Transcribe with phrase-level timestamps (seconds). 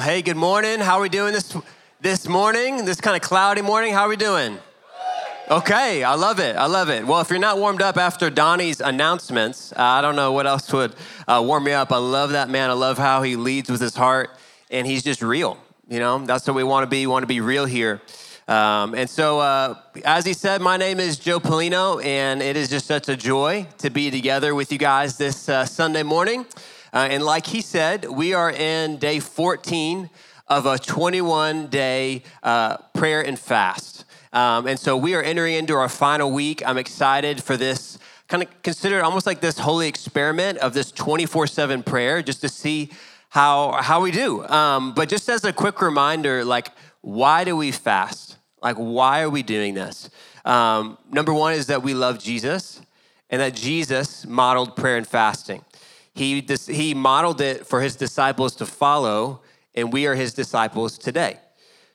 [0.00, 0.80] Hey, good morning.
[0.80, 1.54] How are we doing this
[2.00, 2.86] this morning?
[2.86, 3.92] This kind of cloudy morning.
[3.92, 4.56] How are we doing?
[5.50, 6.56] Okay, I love it.
[6.56, 7.06] I love it.
[7.06, 10.72] Well, if you're not warmed up after Donnie's announcements, uh, I don't know what else
[10.72, 10.94] would
[11.28, 11.92] uh, warm me up.
[11.92, 12.70] I love that man.
[12.70, 14.30] I love how he leads with his heart,
[14.70, 15.58] and he's just real.
[15.90, 17.06] You know, that's what we want to be.
[17.06, 18.00] We want to be real here.
[18.48, 19.74] Um, and so, uh,
[20.06, 23.66] as he said, my name is Joe Polino, and it is just such a joy
[23.76, 26.46] to be together with you guys this uh, Sunday morning.
[26.92, 30.10] Uh, and like he said, we are in day 14
[30.48, 34.04] of a 21 day uh, prayer and fast.
[34.32, 36.62] Um, and so we are entering into our final week.
[36.66, 41.46] I'm excited for this kind of consider almost like this holy experiment of this 24
[41.46, 42.90] 7 prayer just to see
[43.28, 44.46] how, how we do.
[44.46, 46.68] Um, but just as a quick reminder, like,
[47.02, 48.36] why do we fast?
[48.62, 50.08] Like, why are we doing this?
[50.44, 52.80] Um, number one is that we love Jesus
[53.28, 55.64] and that Jesus modeled prayer and fasting.
[56.14, 59.42] He, he modeled it for his disciples to follow,
[59.74, 61.38] and we are his disciples today.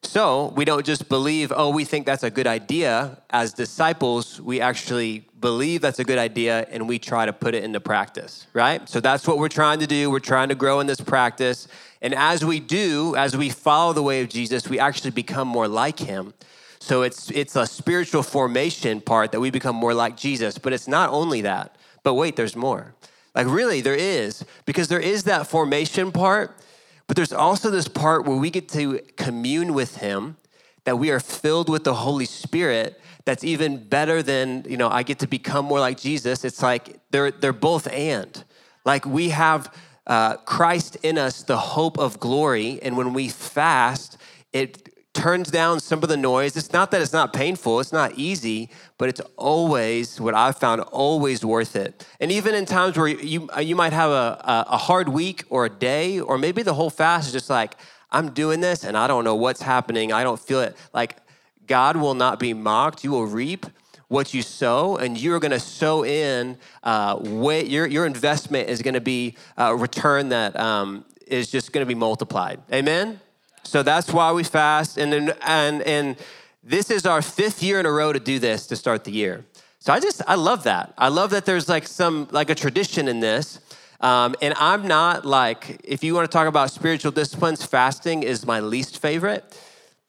[0.04, 3.22] So we don't just believe, oh, we think that's a good idea.
[3.30, 7.64] As disciples, we actually believe that's a good idea and we try to put it
[7.64, 8.88] into practice, right?
[8.88, 10.10] So that's what we're trying to do.
[10.10, 11.68] We're trying to grow in this practice.
[12.02, 15.68] And as we do, as we follow the way of Jesus, we actually become more
[15.68, 16.34] like him.
[16.80, 20.88] So it's it's a spiritual formation part that we become more like Jesus, but it's
[20.88, 21.76] not only that.
[22.04, 22.94] But wait, there's more.
[23.38, 26.58] Like, really, there is, because there is that formation part,
[27.06, 30.38] but there's also this part where we get to commune with Him,
[30.86, 33.00] that we are filled with the Holy Spirit.
[33.26, 36.44] That's even better than, you know, I get to become more like Jesus.
[36.44, 38.44] It's like they're, they're both and.
[38.86, 39.72] Like, we have
[40.08, 42.80] uh, Christ in us, the hope of glory.
[42.82, 44.18] And when we fast,
[44.52, 46.56] it turns down some of the noise.
[46.56, 50.82] It's not that it's not painful, it's not easy, but it's always what I've found
[50.82, 52.06] always worth it.
[52.20, 55.70] And even in times where you you might have a, a hard week or a
[55.70, 57.76] day, or maybe the whole fast is just like
[58.12, 60.14] I'm doing this and I don't know what's happening.
[60.14, 60.78] I don't feel it.
[60.94, 61.18] Like
[61.66, 63.04] God will not be mocked.
[63.04, 63.66] You will reap
[64.08, 66.58] what you sow, and you're going to sow in.
[66.84, 71.82] Uh, your your investment is going to be a return that um, is just going
[71.82, 72.62] to be multiplied.
[72.72, 73.20] Amen.
[73.68, 74.98] So that's why we fast.
[74.98, 76.16] And, and, and
[76.64, 79.46] this is our fifth year in a row to do this to start the year.
[79.80, 80.94] So I just, I love that.
[80.98, 83.60] I love that there's like some, like a tradition in this.
[84.00, 88.46] Um, and I'm not like, if you want to talk about spiritual disciplines, fasting is
[88.46, 89.44] my least favorite.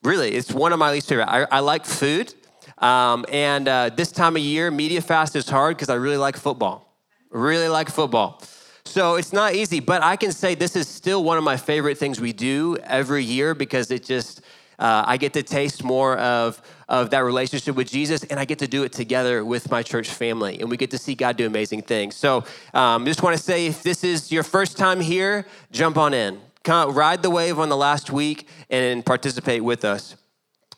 [0.03, 1.29] Really, it's one of my least favorite.
[1.29, 2.35] I, I like food.
[2.79, 6.37] Um, and uh, this time of year, media fast is hard because I really like
[6.37, 6.97] football.
[7.31, 8.41] Really like football.
[8.88, 11.99] So it's not easy, but I can say this is still one of my favorite
[11.99, 14.41] things we do every year because it just,
[14.78, 18.60] uh, I get to taste more of, of that relationship with Jesus, and I get
[18.60, 21.47] to do it together with my church family, and we get to see God do
[21.47, 22.16] amazing things.
[22.16, 26.15] So, um, just want to say if this is your first time here, jump on
[26.15, 26.41] in.
[26.65, 30.16] Come, ride the wave on the last week and participate with us.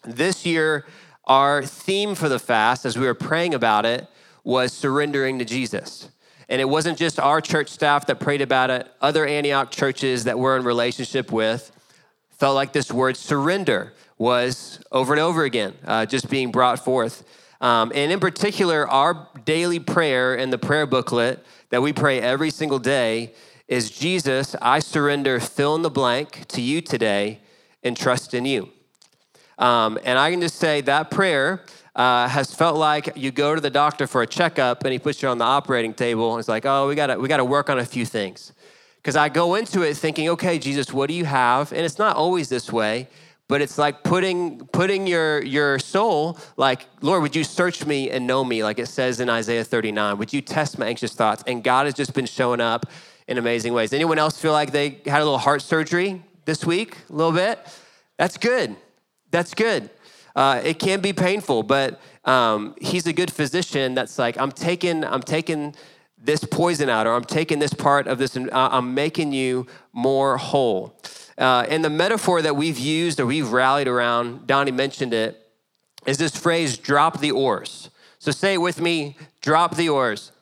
[0.04, 0.84] This year,
[1.26, 4.08] our theme for the fast, as we were praying about it,
[4.42, 6.10] was surrendering to Jesus.
[6.50, 10.38] And it wasn't just our church staff that prayed about it, other Antioch churches that
[10.38, 11.72] we're in relationship with
[12.40, 17.22] felt like this word surrender was over and over again uh, just being brought forth.
[17.60, 22.50] Um, and in particular, our daily prayer in the prayer booklet that we pray every
[22.50, 23.34] single day
[23.68, 27.40] is Jesus, I surrender, fill in the blank to you today
[27.82, 28.70] and trust in you.
[29.58, 31.62] Um, and I can just say that prayer
[31.94, 35.22] uh, has felt like you go to the doctor for a checkup and he puts
[35.22, 37.78] you on the operating table and it's like, oh, we gotta, we gotta work on
[37.78, 38.52] a few things.
[38.96, 41.72] Because I go into it thinking, okay, Jesus, what do you have?
[41.72, 43.08] And it's not always this way,
[43.48, 48.24] but it's like putting putting your your soul like lord would you search me and
[48.24, 48.62] know me?
[48.62, 51.42] Like it says in isaiah 39 would you test my anxious thoughts?
[51.48, 52.86] And god has just been showing up
[53.26, 53.92] in amazing ways.
[53.92, 57.58] Anyone else feel like they had a little heart surgery this week a little bit?
[58.18, 58.76] That's good.
[59.32, 59.90] That's good
[60.36, 65.04] uh, it can be painful, but um, he's a good physician that's like, I'm taking,
[65.04, 65.74] I'm taking
[66.22, 70.36] this poison out, or I'm taking this part of this, and I'm making you more
[70.36, 71.00] whole.
[71.38, 75.48] Uh, and the metaphor that we've used or we've rallied around, Donnie mentioned it,
[76.06, 77.90] is this phrase, drop the oars.
[78.18, 80.32] So say it with me, drop the oars.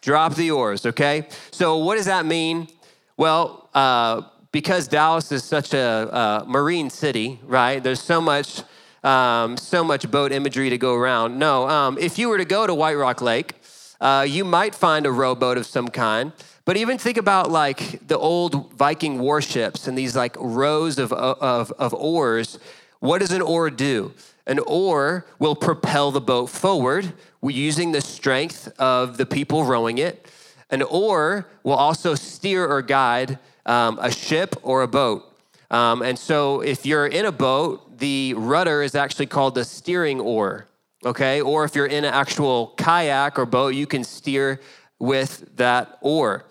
[0.00, 1.28] Drop the oars, okay?
[1.50, 2.68] So what does that mean?
[3.16, 4.22] Well, uh,
[4.58, 7.80] because Dallas is such a, marine city, right?
[7.80, 8.64] There's so much,
[9.04, 11.38] um, so much boat imagery to go around.
[11.38, 13.54] No, um, if you were to go to White Rock Lake,
[14.00, 16.32] uh, you might find a rowboat of some kind.
[16.64, 21.70] But even think about like the old Viking warships and these like rows of, of,
[21.78, 22.58] of oars.
[22.98, 24.12] What does an oar do?
[24.44, 27.12] An oar will propel the boat forward
[27.44, 30.28] using the strength of the people rowing it.
[30.68, 33.38] An oar will also steer or guide
[33.68, 35.24] um, a ship or a boat.
[35.70, 40.18] Um, and so if you're in a boat, the rudder is actually called the steering
[40.18, 40.66] oar,
[41.04, 41.40] okay?
[41.42, 44.60] Or if you're in an actual kayak or boat, you can steer
[44.98, 46.46] with that oar.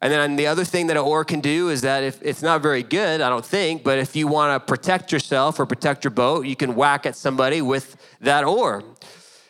[0.00, 2.62] And then the other thing that an oar can do is that if it's not
[2.62, 6.10] very good, I don't think, but if you want to protect yourself or protect your
[6.12, 8.82] boat, you can whack at somebody with that oar.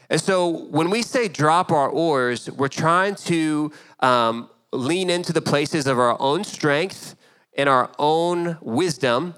[0.08, 3.70] And so when we say drop our oars, we're trying to
[4.00, 7.16] um, lean into the places of our own strength
[7.56, 9.34] and our own wisdom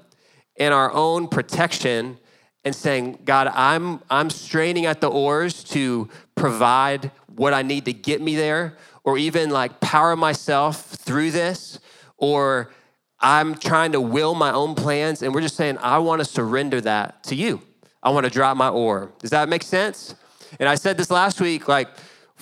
[0.57, 2.17] and our own protection
[2.63, 7.93] and saying, God, I'm, I'm straining at the oars to provide what I need to
[7.93, 11.79] get me there, or even like power myself through this,
[12.17, 12.71] or
[13.19, 15.21] I'm trying to will my own plans.
[15.21, 17.61] And we're just saying, I want to surrender that to you.
[18.01, 19.11] I want to drop my oar.
[19.19, 20.15] Does that make sense?
[20.59, 21.89] And I said this last week, like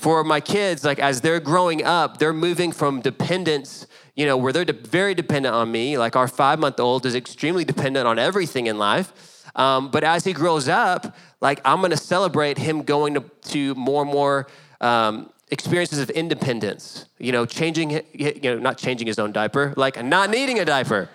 [0.01, 4.51] for my kids, like as they're growing up, they're moving from dependence, you know, where
[4.51, 5.95] they're de- very dependent on me.
[5.95, 9.13] Like our five month old is extremely dependent on everything in life.
[9.56, 14.01] Um, but as he grows up, like I'm to celebrate him going to, to more
[14.01, 14.48] and more
[14.80, 17.06] um, experiences of independence.
[17.19, 21.09] You know, changing, you know, not changing his own diaper, like not needing a diaper.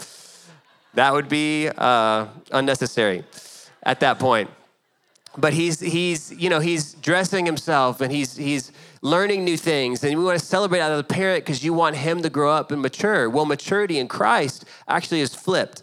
[0.95, 3.25] That would be uh, unnecessary
[3.83, 4.49] at that point
[5.39, 8.73] but he's he's you know he's dressing himself and he's he's
[9.03, 10.03] learning new things.
[10.03, 12.51] And we want to celebrate out of the parent because you want him to grow
[12.51, 13.29] up and mature.
[13.29, 15.83] Well maturity in christ actually is flipped.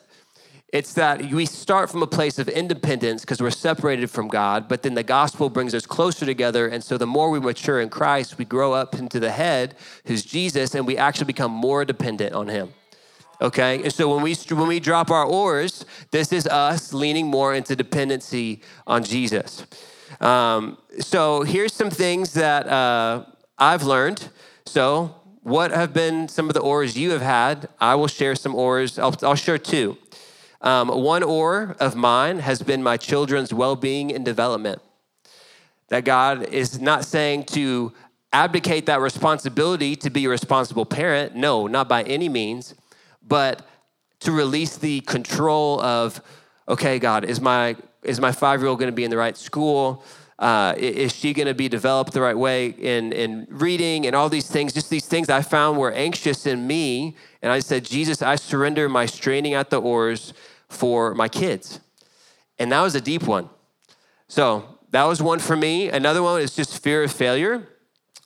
[0.69, 4.81] It's that we start from a place of independence because we're separated from god but
[4.81, 6.67] then the gospel brings us closer together.
[6.67, 10.23] And so the more we mature in christ we grow up into the head who's
[10.23, 12.73] jesus and we actually become more dependent on him
[13.43, 13.83] okay?
[13.83, 17.75] And so when we when we drop our oars, this is us leaning more into
[17.75, 19.67] dependency on Jesus.
[20.19, 23.25] Um, so here's some things that uh,
[23.57, 24.29] I've learned.
[24.65, 27.67] So what have been some of the oars you have had?
[27.79, 28.97] I will share some oars.
[28.97, 29.97] I'll, I'll share two.
[30.61, 34.81] Um, one oar of mine has been my children's well-being and development.
[35.89, 37.91] That God is not saying to
[38.31, 41.35] abdicate that responsibility to be a responsible parent.
[41.35, 42.75] No, not by any means
[43.27, 43.65] but
[44.21, 46.21] to release the control of,
[46.67, 49.37] okay, God, is my is my five year old going to be in the right
[49.37, 50.03] school?
[50.39, 54.27] Uh, is she going to be developed the right way in, in reading and all
[54.27, 54.73] these things?
[54.73, 57.15] Just these things I found were anxious in me.
[57.41, 60.33] And I said, Jesus, I surrender my straining at the oars
[60.67, 61.79] for my kids.
[62.59, 63.49] And that was a deep one.
[64.27, 65.89] So that was one for me.
[65.89, 67.67] Another one is just fear of failure.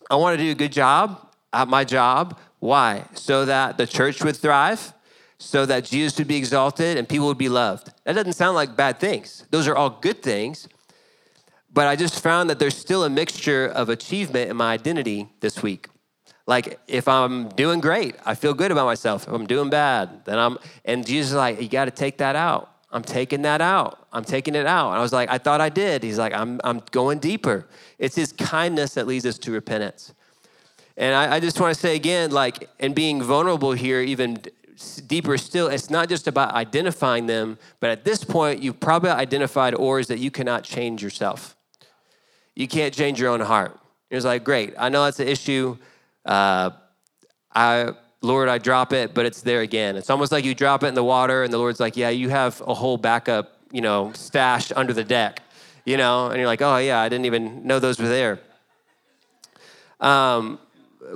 [0.09, 2.39] I want to do a good job at my job.
[2.59, 3.05] Why?
[3.13, 4.93] So that the church would thrive,
[5.37, 7.91] so that Jesus would be exalted and people would be loved.
[8.03, 9.45] That doesn't sound like bad things.
[9.51, 10.67] Those are all good things.
[11.71, 15.61] But I just found that there's still a mixture of achievement in my identity this
[15.61, 15.89] week.
[16.47, 19.27] Like if I'm doing great, I feel good about myself.
[19.27, 22.35] If I'm doing bad, then I'm and Jesus is like, you got to take that
[22.35, 22.71] out.
[22.89, 24.07] I'm taking that out.
[24.13, 24.91] I'm taking it out.
[24.91, 26.03] And I was like, I thought I did.
[26.03, 27.67] He's like, I'm I'm going deeper.
[27.99, 30.13] It's his kindness that leads us to repentance.
[30.97, 34.41] And I, I just want to say again, like, and being vulnerable here, even
[35.05, 39.75] deeper still, it's not just about identifying them, but at this point, you've probably identified
[39.75, 41.55] oars that you cannot change yourself.
[42.55, 43.79] You can't change your own heart.
[44.09, 45.77] It's like, great, I know that's an issue.
[46.25, 46.71] Uh,
[47.53, 47.91] I,
[48.21, 49.95] Lord, I drop it, but it's there again.
[49.97, 52.29] It's almost like you drop it in the water, and the Lord's like, yeah, you
[52.29, 55.41] have a whole backup, you know, stashed under the deck,
[55.85, 58.39] you know, and you're like, oh yeah, I didn't even know those were there.
[59.99, 60.59] Um,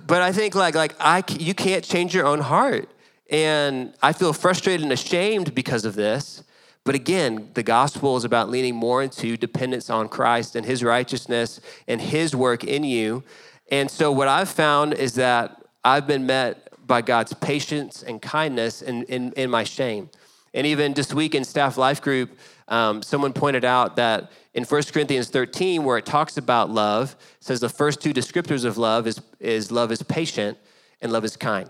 [0.06, 2.90] but I think like like I you can't change your own heart,
[3.30, 6.44] and I feel frustrated and ashamed because of this.
[6.84, 11.62] But again, the gospel is about leaning more into dependence on Christ and His righteousness
[11.88, 13.24] and His work in you.
[13.70, 18.82] And so, what I've found is that I've been met by God's patience and kindness
[18.82, 20.10] in, in, in my shame.
[20.54, 22.38] And even this week in staff life group,
[22.72, 27.60] um, someone pointed out that in 1 Corinthians 13, where it talks about love, says
[27.60, 30.58] the first two descriptors of love is, is love is patient
[31.02, 31.70] and love is kind.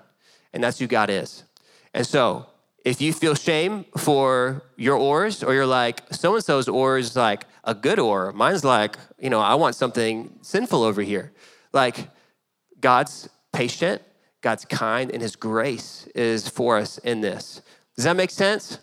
[0.54, 1.44] And that's who God is.
[1.94, 2.46] And so,
[2.86, 7.16] if you feel shame for your oars, or you're like, so and so's oar is
[7.16, 11.32] like a good oar, mine's like, you know, I want something sinful over here.
[11.74, 12.10] Like,
[12.80, 14.02] God's patient,
[14.42, 17.62] God's kind, and His grace is for us in this.
[17.96, 18.80] Does that make sense?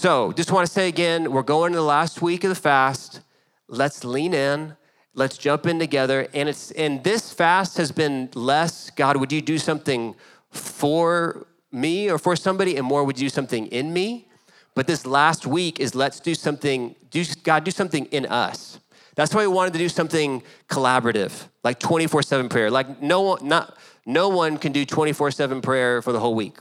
[0.00, 3.20] So, just want to say again, we're going to the last week of the fast.
[3.68, 4.74] Let's lean in.
[5.12, 6.26] Let's jump in together.
[6.32, 10.14] And it's and this fast has been less, God, would you do something
[10.48, 14.26] for me or for somebody, and more, would you do something in me?
[14.74, 18.80] But this last week is let's do something, do God, do something in us.
[19.16, 22.70] That's why we wanted to do something collaborative, like 24-7 prayer.
[22.70, 23.76] Like no one, not
[24.06, 26.56] no one can do 24-7 prayer for the whole week.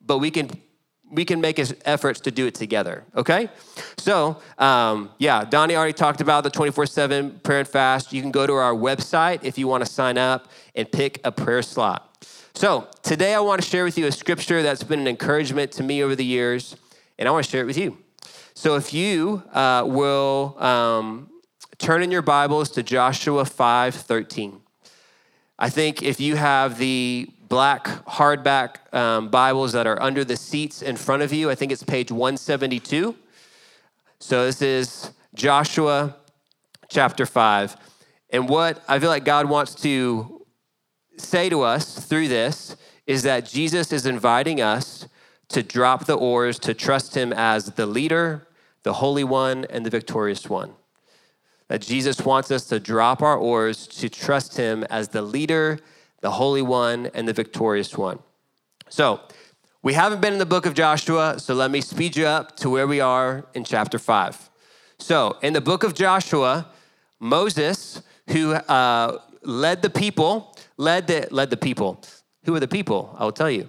[0.00, 0.50] But we can
[1.10, 3.48] we can make efforts to do it together, okay?
[3.98, 8.12] So, um, yeah, Donnie already talked about the 24 7 prayer and fast.
[8.12, 11.30] You can go to our website if you want to sign up and pick a
[11.30, 12.26] prayer slot.
[12.54, 15.82] So, today I want to share with you a scripture that's been an encouragement to
[15.82, 16.76] me over the years,
[17.18, 17.98] and I want to share it with you.
[18.54, 21.30] So, if you uh, will um,
[21.78, 24.60] turn in your Bibles to Joshua 5 13.
[25.58, 30.82] I think if you have the black hardback um, Bibles that are under the seats
[30.82, 31.50] in front of you.
[31.50, 33.14] I think it's page 172.
[34.18, 36.16] So this is Joshua
[36.88, 37.76] chapter 5.
[38.30, 40.44] And what I feel like God wants to
[41.16, 42.76] say to us through this
[43.06, 45.08] is that Jesus is inviting us
[45.48, 48.48] to drop the oars, to trust Him as the leader,
[48.82, 50.72] the Holy One, and the victorious one.
[51.68, 55.78] That Jesus wants us to drop our oars, to trust Him as the leader,
[56.20, 58.18] the Holy One, and the victorious one.
[58.88, 59.20] So,
[59.82, 62.68] we haven't been in the book of Joshua, so let me speed you up to
[62.68, 64.50] where we are in chapter 5.
[64.98, 66.66] So, in the book of Joshua,
[67.20, 72.02] Moses, who uh, led the people, led the, led the people.
[72.44, 73.14] Who are the people?
[73.18, 73.68] I will tell you.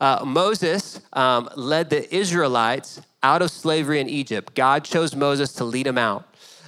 [0.00, 4.54] Uh, Moses um, led the Israelites out of slavery in Egypt.
[4.54, 6.26] God chose Moses to lead them out.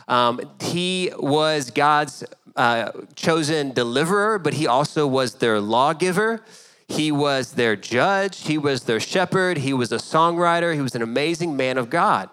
[0.09, 2.25] Um, he was God's
[2.57, 6.43] uh, chosen deliverer, but he also was their lawgiver.
[6.89, 8.43] He was their judge.
[8.43, 9.59] He was their shepherd.
[9.59, 10.75] He was a songwriter.
[10.75, 12.31] He was an amazing man of God.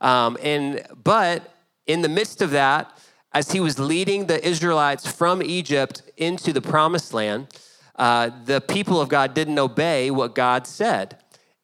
[0.00, 1.54] Um, and but
[1.86, 2.98] in the midst of that,
[3.32, 7.48] as he was leading the Israelites from Egypt into the promised land,
[7.96, 11.18] uh, the people of God didn't obey what God said.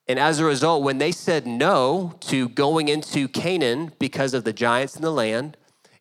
[0.07, 4.53] And as a result, when they said no to going into Canaan because of the
[4.53, 5.57] giants in the land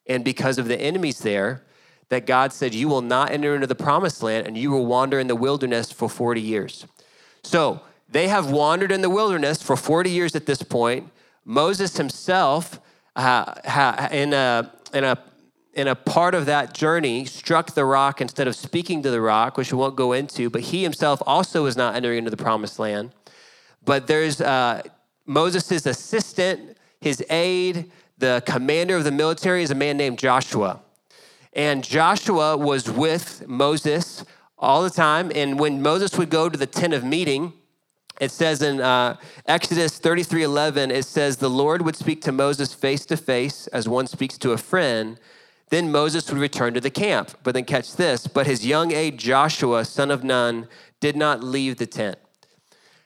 [0.06, 1.63] and because of the enemies there,
[2.10, 5.20] that God said, You will not enter into the promised land and you will wander
[5.20, 6.86] in the wilderness for 40 years.
[7.44, 11.12] So they have wandered in the wilderness for 40 years at this point.
[11.44, 12.80] Moses himself,
[13.16, 13.54] uh,
[14.12, 15.18] in, a, in, a,
[15.74, 19.58] in a part of that journey, struck the rock instead of speaking to the rock,
[19.58, 22.80] which we won't go into, but he himself also was not entering into the promised
[22.80, 23.12] land.
[23.84, 24.84] But there's uh,
[25.26, 30.82] Moses' assistant, his aide, the commander of the military is a man named Joshua.
[31.58, 34.24] And Joshua was with Moses
[34.60, 35.32] all the time.
[35.34, 37.52] And when Moses would go to the tent of meeting,
[38.22, 42.76] it says in uh, Exodus 33 11, it says, The Lord would speak to Moses
[42.76, 45.20] face to face as one speaks to a friend.
[45.70, 47.32] Then Moses would return to the camp.
[47.42, 50.68] But then catch this, but his young aide Joshua, son of Nun,
[51.00, 52.18] did not leave the tent.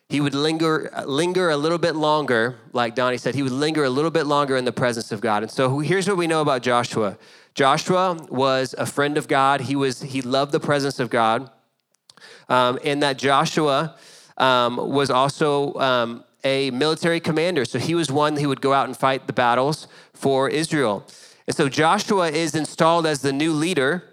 [0.10, 3.90] He would linger, linger a little bit longer, like Donnie said, he would linger a
[3.90, 5.42] little bit longer in the presence of God.
[5.42, 7.18] And so here's what we know about Joshua
[7.54, 9.62] Joshua was a friend of God.
[9.62, 11.50] He was he loved the presence of God,
[12.50, 13.96] um, and that Joshua
[14.38, 17.66] um, was also um, a military commander.
[17.66, 21.06] So he was one who would go out and fight the battles for Israel.
[21.48, 24.04] And so Joshua is installed as the new leader.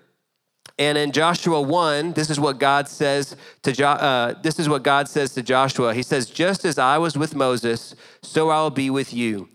[0.79, 4.85] And in Joshua 1, this is what God says to jo- uh, this is what
[4.85, 5.93] God says to Joshua.
[5.93, 9.49] He says, "Just as I was with Moses, so I will be with you."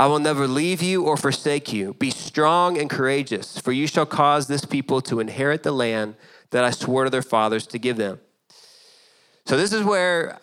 [0.00, 1.92] I will never leave you or forsake you.
[1.92, 6.14] Be strong and courageous, for you shall cause this people to inherit the land
[6.52, 8.18] that I swore to their fathers to give them.
[9.44, 10.38] So this is where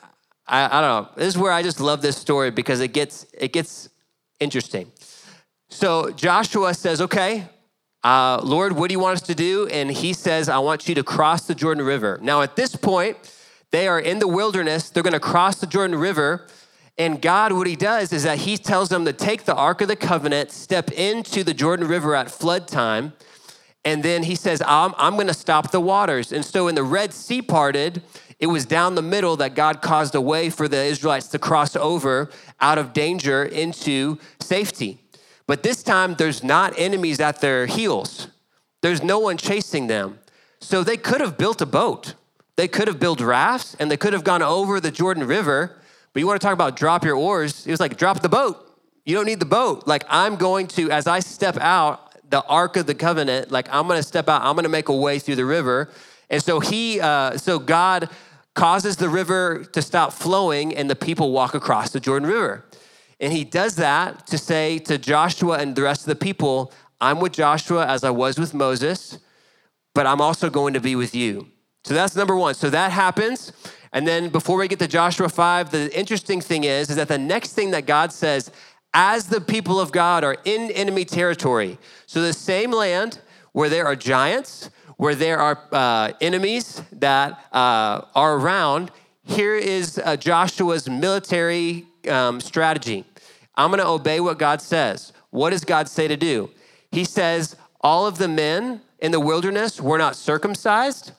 [0.45, 1.09] I, I don't know.
[1.15, 3.89] This is where I just love this story because it gets it gets
[4.39, 4.91] interesting.
[5.69, 7.47] So Joshua says, "Okay,
[8.03, 10.93] uh, Lord, what do you want us to do?" And he says, "I want you
[10.93, 13.17] to cross the Jordan River." Now, at this point,
[13.71, 14.91] they are in the wilderness.
[14.91, 16.45] They're going to cross the Jordan River.
[16.97, 19.87] And God, what He does is that He tells them to take the Ark of
[19.87, 23.13] the Covenant, step into the Jordan River at flood time,
[23.85, 26.31] and then He says, I'm, I'm gonna stop the waters.
[26.31, 28.01] And so when the Red Sea parted,
[28.39, 31.75] it was down the middle that God caused a way for the Israelites to cross
[31.75, 34.99] over out of danger into safety.
[35.47, 38.27] But this time, there's not enemies at their heels,
[38.81, 40.19] there's no one chasing them.
[40.59, 42.15] So they could have built a boat.
[42.55, 45.76] They could have built rafts and they could have gone over the Jordan River
[46.17, 47.63] but you want to talk about drop your oars?
[47.63, 48.75] He was like, drop the boat.
[49.05, 49.86] You don't need the boat.
[49.86, 53.86] Like, I'm going to, as I step out, the Ark of the Covenant, like, I'm
[53.86, 55.91] going to step out, I'm going to make a way through the river.
[56.31, 58.09] And so he, uh, so God
[58.55, 62.65] causes the river to stop flowing and the people walk across the Jordan River.
[63.19, 67.19] And he does that to say to Joshua and the rest of the people, I'm
[67.19, 69.19] with Joshua as I was with Moses,
[69.93, 71.51] but I'm also going to be with you.
[71.83, 72.55] So that's number one.
[72.55, 73.53] So that happens.
[73.94, 77.17] And then before we get to Joshua 5, the interesting thing is, is that the
[77.17, 78.51] next thing that God says,
[78.94, 83.20] as the people of God are in enemy territory, so the same land
[83.51, 88.91] where there are giants, where there are uh, enemies that uh, are around,
[89.24, 93.06] here is uh, Joshua's military um, strategy.
[93.56, 95.12] I'm going to obey what God says.
[95.32, 96.50] What does God say to do?
[96.91, 101.12] He says, All of the men in the wilderness were not circumcised,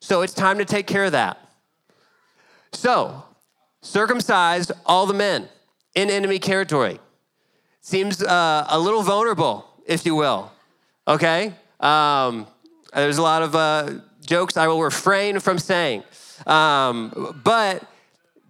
[0.00, 1.49] so it's time to take care of that.
[2.72, 3.24] So,
[3.82, 5.48] circumcise all the men
[5.94, 6.98] in enemy territory.
[7.80, 10.52] Seems uh, a little vulnerable, if you will.
[11.08, 11.54] Okay?
[11.80, 12.46] Um,
[12.94, 16.04] there's a lot of uh, jokes I will refrain from saying.
[16.46, 17.82] Um, but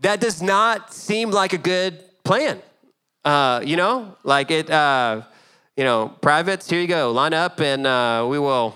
[0.00, 2.60] that does not seem like a good plan.
[3.24, 5.22] Uh, you know, like it, uh,
[5.76, 8.74] you know, privates, here you go, line up and uh, we will,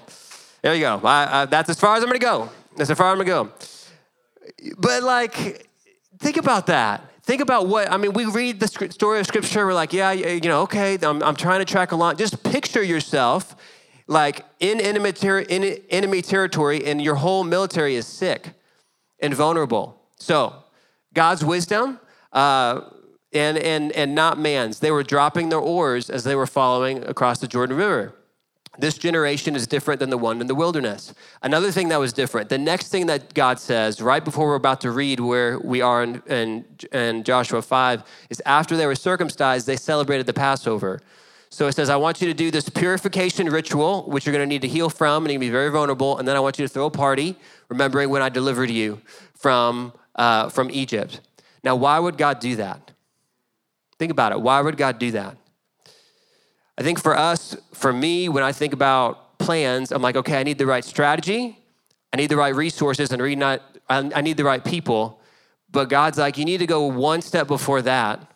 [0.62, 1.00] there you go.
[1.02, 2.50] I, I, that's as far as I'm gonna go.
[2.76, 3.52] That's as far as I'm gonna go.
[4.78, 5.68] But like,
[6.18, 7.10] think about that.
[7.22, 10.40] Think about what, I mean, we read the story of scripture, we're like, yeah, you
[10.40, 12.16] know, okay, I'm, I'm trying to track along.
[12.18, 13.56] Just picture yourself
[14.06, 18.50] like in enemy, ter- in enemy territory and your whole military is sick
[19.20, 19.98] and vulnerable.
[20.16, 20.54] So,
[21.14, 21.98] God's wisdom,
[22.32, 22.82] uh,
[23.32, 24.80] and, and, and not man's.
[24.80, 28.14] They were dropping their oars as they were following across the Jordan River.
[28.78, 31.14] This generation is different than the one in the wilderness.
[31.42, 34.80] Another thing that was different, the next thing that God says, right before we're about
[34.82, 39.66] to read where we are in, in, in Joshua 5, is after they were circumcised,
[39.66, 41.00] they celebrated the Passover.
[41.50, 44.52] So it says, I want you to do this purification ritual, which you're going to
[44.52, 46.18] need to heal from, and you're going to be very vulnerable.
[46.18, 47.36] And then I want you to throw a party,
[47.68, 49.00] remembering when I delivered you
[49.34, 51.20] from, uh, from Egypt.
[51.62, 52.90] Now, why would God do that?
[54.00, 54.40] Think about it.
[54.40, 55.36] Why would God do that?
[56.76, 60.42] I think for us, for me, when I think about plans, I'm like, okay, I
[60.42, 61.58] need the right strategy,
[62.12, 65.20] I need the right resources, and I need the right people.
[65.70, 68.30] But God's like, you need to go one step before that,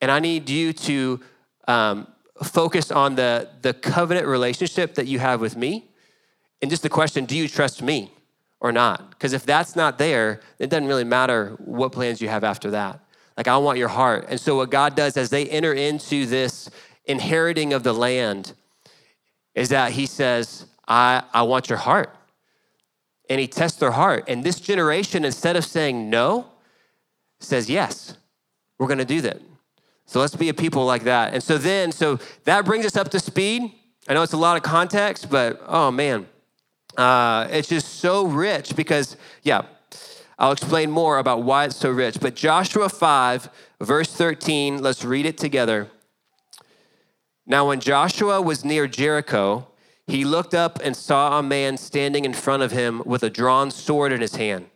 [0.00, 1.20] and I need you to
[1.68, 2.06] um,
[2.42, 5.90] focus on the, the covenant relationship that you have with me,
[6.60, 8.12] and just the question, do you trust me
[8.60, 9.10] or not?
[9.10, 13.00] Because if that's not there, it doesn't really matter what plans you have after that.
[13.36, 14.26] Like, I want your heart.
[14.28, 16.70] And so, what God does as they enter into this
[17.04, 18.52] inheriting of the land
[19.54, 22.14] is that He says, I, I want your heart.
[23.28, 24.24] And He tests their heart.
[24.28, 26.46] And this generation, instead of saying no,
[27.40, 28.16] says, Yes,
[28.78, 29.40] we're gonna do that.
[30.06, 31.32] So, let's be a people like that.
[31.32, 33.72] And so, then, so that brings us up to speed.
[34.08, 36.26] I know it's a lot of context, but oh man,
[36.96, 39.62] uh, it's just so rich because, yeah,
[40.38, 42.18] I'll explain more about why it's so rich.
[42.20, 43.48] But Joshua 5,
[43.80, 45.88] verse 13, let's read it together.
[47.46, 49.66] Now, when Joshua was near Jericho,
[50.06, 53.70] he looked up and saw a man standing in front of him with a drawn
[53.70, 54.66] sword in his hand.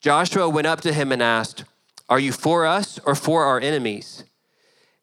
[0.00, 1.64] Joshua went up to him and asked,
[2.08, 4.24] Are you for us or for our enemies?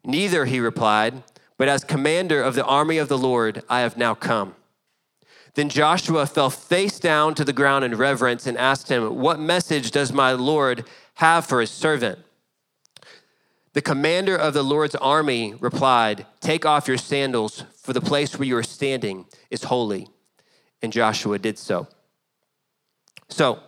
[0.05, 1.23] Neither, he replied,
[1.57, 4.55] but as commander of the army of the Lord, I have now come.
[5.55, 9.91] Then Joshua fell face down to the ground in reverence and asked him, What message
[9.91, 12.19] does my Lord have for his servant?
[13.75, 18.47] The commander of the Lord's army replied, Take off your sandals, for the place where
[18.47, 20.07] you are standing is holy.
[20.81, 21.89] And Joshua did so.
[23.27, 23.59] So,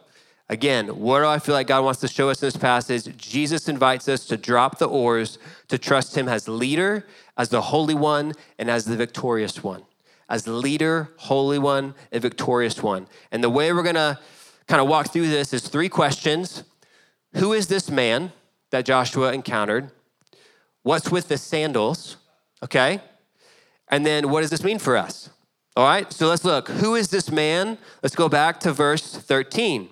[0.48, 3.18] again, what do I feel like God wants to show us in this passage?
[3.18, 7.06] Jesus invites us to drop the oars, to trust him as leader,
[7.38, 9.84] as the Holy One, and as the victorious one
[10.30, 13.08] as leader, holy one, and victorious one.
[13.32, 14.20] And the way we're gonna
[14.68, 16.64] kind of walk through this is three questions
[17.36, 18.32] Who is this man
[18.72, 19.92] that Joshua encountered?
[20.88, 22.16] What's with the sandals?
[22.64, 23.02] Okay.
[23.90, 25.30] And then what does this mean for us?
[25.76, 26.70] All right, so let's look.
[26.70, 27.78] Who is this man?
[28.02, 29.90] Let's go back to verse 13.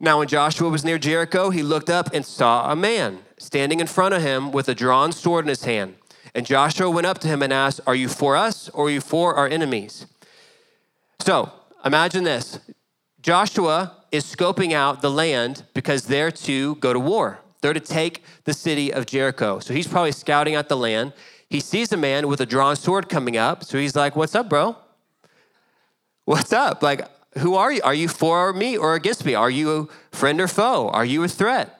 [0.00, 3.86] Now, when Joshua was near Jericho, he looked up and saw a man standing in
[3.86, 5.94] front of him with a drawn sword in his hand.
[6.34, 9.00] And Joshua went up to him and asked, Are you for us or are you
[9.00, 10.06] for our enemies?
[11.20, 11.52] So
[11.84, 12.58] imagine this
[13.22, 17.38] Joshua is scoping out the land because they're to go to war.
[17.60, 19.58] They're to take the city of Jericho.
[19.58, 21.12] So he's probably scouting out the land.
[21.48, 23.64] He sees a man with a drawn sword coming up.
[23.64, 24.76] So he's like, What's up, bro?
[26.24, 26.82] What's up?
[26.82, 27.80] Like, who are you?
[27.84, 29.34] Are you for me or against me?
[29.34, 30.88] Are you a friend or foe?
[30.88, 31.72] Are you a threat?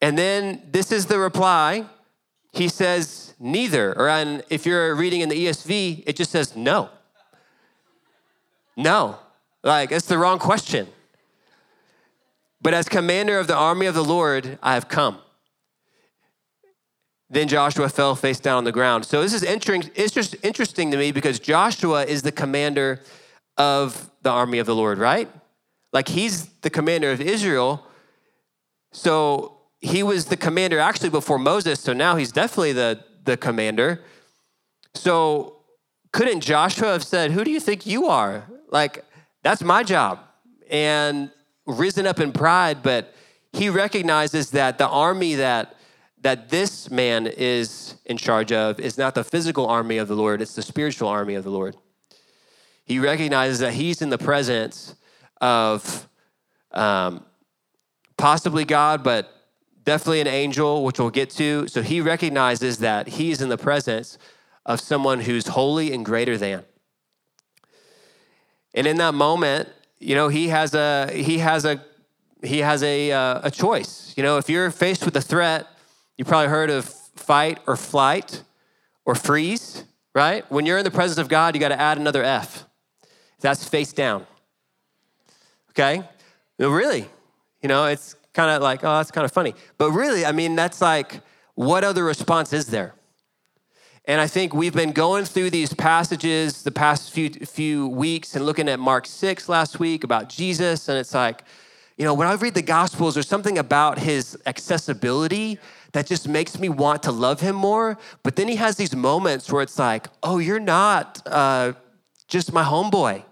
[0.00, 1.86] And then this is the reply
[2.52, 3.96] he says neither.
[3.98, 4.08] Or
[4.48, 6.90] if you're reading in the ESV, it just says no.
[8.76, 9.18] No.
[9.62, 10.88] Like, it's the wrong question.
[12.60, 15.18] But as commander of the army of the Lord, I have come.
[17.30, 19.04] Then Joshua fell face down on the ground.
[19.04, 23.02] So this is interesting, it's just interesting to me because Joshua is the commander
[23.56, 25.28] of the army of the Lord, right?
[25.92, 27.86] Like he's the commander of Israel.
[28.92, 34.02] So he was the commander actually before Moses, so now he's definitely the, the commander.
[34.94, 35.58] So
[36.12, 38.46] couldn't Joshua have said, Who do you think you are?
[38.70, 39.04] Like,
[39.42, 40.20] that's my job.
[40.70, 41.30] And
[41.68, 43.14] risen up in pride, but
[43.52, 45.74] he recognizes that the army that
[46.20, 50.42] that this man is in charge of is not the physical army of the Lord,
[50.42, 51.76] it's the spiritual army of the Lord.
[52.84, 54.96] He recognizes that he's in the presence
[55.40, 56.08] of
[56.72, 57.24] um,
[58.16, 59.32] possibly God, but
[59.84, 61.68] definitely an angel, which we'll get to.
[61.68, 64.18] So he recognizes that he's in the presence
[64.66, 66.64] of someone who's holy and greater than.
[68.74, 69.68] And in that moment,
[70.00, 71.82] you know, he has a he has a
[72.42, 74.14] he has a uh, a choice.
[74.16, 75.66] You know, if you're faced with a threat,
[76.16, 78.42] you probably heard of fight or flight
[79.04, 79.84] or freeze,
[80.14, 80.48] right?
[80.50, 82.66] When you're in the presence of God, you got to add another F.
[83.40, 84.26] That's face down.
[85.70, 86.02] Okay?
[86.58, 87.08] No, really.
[87.62, 89.54] You know, it's kind of like, oh, that's kind of funny.
[89.78, 91.20] But really, I mean, that's like,
[91.54, 92.94] what other response is there?
[94.08, 98.46] And I think we've been going through these passages the past few, few weeks and
[98.46, 100.88] looking at Mark 6 last week about Jesus.
[100.88, 101.44] And it's like,
[101.98, 105.58] you know, when I read the Gospels, there's something about his accessibility
[105.92, 107.98] that just makes me want to love him more.
[108.22, 111.74] But then he has these moments where it's like, oh, you're not uh,
[112.28, 113.22] just my homeboy.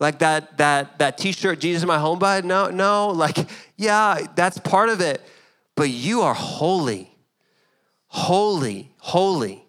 [0.00, 2.42] Like that, that, that t-shirt, Jesus is my homeboy?
[2.42, 5.22] No, no, like, yeah, that's part of it.
[5.76, 7.16] But you are holy,
[8.08, 9.65] holy, holy.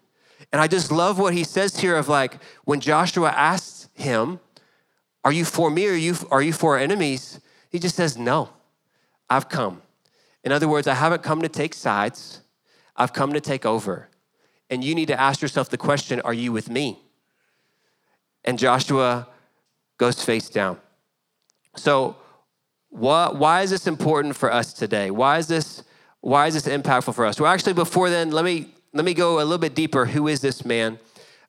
[0.52, 4.40] And I just love what he says here of like when Joshua asks him,
[5.24, 7.40] Are you for me or are you, are you for our enemies?
[7.70, 8.50] He just says, No,
[9.28, 9.82] I've come.
[10.44, 12.40] In other words, I haven't come to take sides,
[12.96, 14.08] I've come to take over.
[14.70, 16.98] And you need to ask yourself the question Are you with me?
[18.44, 19.28] And Joshua
[19.98, 20.78] goes face down.
[21.76, 22.16] So,
[22.90, 25.10] what, why is this important for us today?
[25.10, 25.82] Why is this
[26.20, 27.38] why is this impactful for us?
[27.38, 30.06] Well, actually, before then, let me let me go a little bit deeper.
[30.06, 30.98] Who is this man?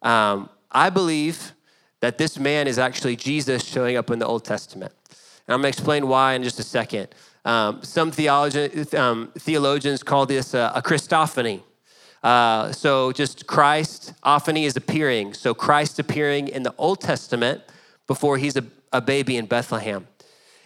[0.02, 1.54] Um, I believe
[2.00, 4.94] that this man is actually Jesus showing up in the Old Testament.
[5.48, 7.10] And I'm going to explain why in just a second.
[7.46, 11.62] Um, some um, theologians call this a, a Christophany.
[12.22, 15.34] Uh, so just Christ, ophany is appearing.
[15.34, 17.62] So Christ appearing in the Old Testament
[18.08, 20.08] before he's a, a baby in Bethlehem.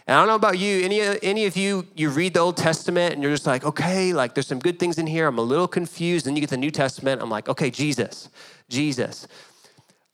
[0.06, 3.14] And I don't know about you, any, any of you, you read the Old Testament
[3.14, 5.28] and you're just like, okay, like there's some good things in here.
[5.28, 6.26] I'm a little confused.
[6.26, 7.22] Then you get the New Testament.
[7.22, 8.30] I'm like, okay, Jesus,
[8.68, 9.28] Jesus.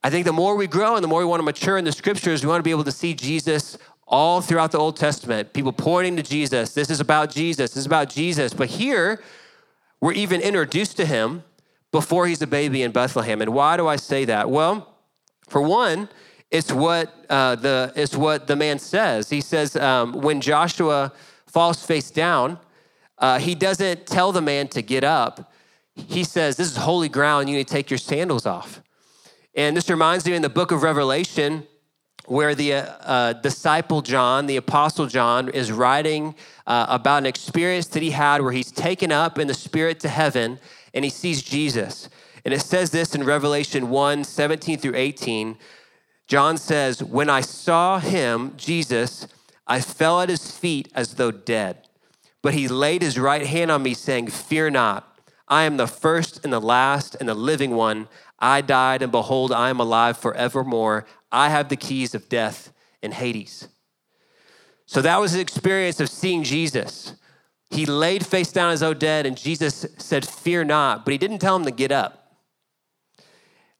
[0.04, 1.92] I think the more we grow and the more we want to mature in the
[1.92, 5.72] scriptures, we want to be able to see Jesus all throughout the Old Testament, people
[5.72, 6.74] pointing to Jesus.
[6.74, 7.72] This is about Jesus.
[7.72, 8.54] This is about Jesus.
[8.54, 9.22] But here,
[10.02, 11.44] we're even introduced to him
[11.92, 13.42] before he's a baby in Bethlehem.
[13.42, 14.50] And why do I say that?
[14.50, 14.96] Well,
[15.48, 16.10] for one,
[16.52, 19.30] it's what uh, the it's what the man says.
[19.30, 21.14] He says um, when Joshua
[21.46, 22.60] falls face down,
[23.18, 25.52] uh, he doesn't tell the man to get up.
[25.94, 27.50] He says, "This is holy ground.
[27.50, 28.82] You need to take your sandals off."
[29.56, 31.68] And this reminds me in the book of Revelation,
[32.26, 36.34] where the uh, uh disciple John, the apostle John, is writing
[36.66, 40.10] uh, about an experience that he had where he's taken up in the spirit to
[40.10, 40.60] heaven
[40.94, 42.10] and he sees Jesus.
[42.46, 45.58] And it says this in Revelation 1 17 through 18.
[46.30, 49.28] John says, When I saw him, Jesus,
[49.66, 51.88] I fell at his feet as though dead.
[52.44, 55.20] But he laid his right hand on me, saying, Fear not.
[55.48, 58.08] I am the first and the last and the living one.
[58.38, 61.08] I died, and behold, I am alive forevermore.
[61.32, 63.68] I have the keys of death and Hades.
[64.86, 67.16] So that was his experience of seeing Jesus.
[67.72, 71.06] He laid face down as though dead, and Jesus said, Fear not.
[71.06, 72.36] But he didn't tell him to get up.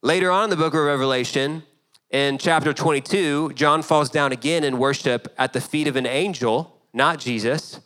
[0.02, 1.62] Later on in the book of Revelation,
[2.10, 6.76] in chapter 22, John falls down again in worship at the feet of an angel,
[6.92, 7.78] not Jesus.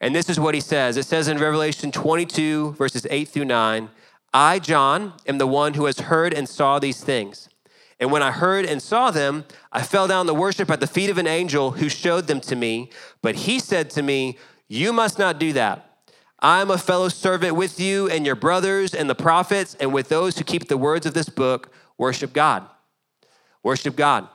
[0.00, 3.88] And this is what he says it says in Revelation 22, verses 8 through 9
[4.32, 7.48] I, John, am the one who has heard and saw these things.
[7.98, 11.10] And when I heard and saw them, I fell down to worship at the feet
[11.10, 12.90] of an angel who showed them to me.
[13.22, 15.90] But he said to me, You must not do that.
[16.40, 20.08] I am a fellow servant with you and your brothers and the prophets, and with
[20.08, 22.68] those who keep the words of this book, worship God
[23.64, 24.28] worship God.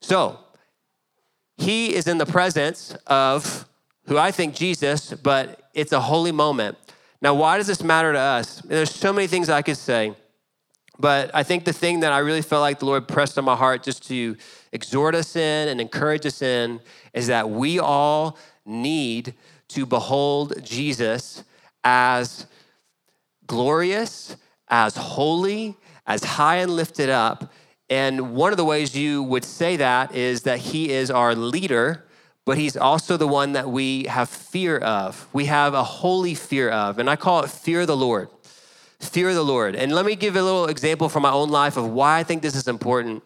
[0.00, 0.38] So,
[1.58, 3.66] he is in the presence of
[4.04, 6.78] who I think Jesus, but it's a holy moment.
[7.20, 8.60] Now, why does this matter to us?
[8.60, 10.14] There's so many things I could say,
[10.98, 13.56] but I think the thing that I really felt like the Lord pressed on my
[13.56, 14.36] heart just to
[14.72, 16.80] exhort us in and encourage us in
[17.12, 19.34] is that we all need
[19.68, 21.42] to behold Jesus
[21.82, 22.46] as
[23.46, 24.36] glorious,
[24.68, 27.52] as holy, as high and lifted up
[27.88, 32.04] and one of the ways you would say that is that he is our leader,
[32.44, 35.28] but he's also the one that we have fear of.
[35.32, 38.28] We have a holy fear of, and I call it fear of the Lord.
[38.98, 39.76] Fear of the Lord.
[39.76, 42.42] And let me give a little example from my own life of why I think
[42.42, 43.22] this is important.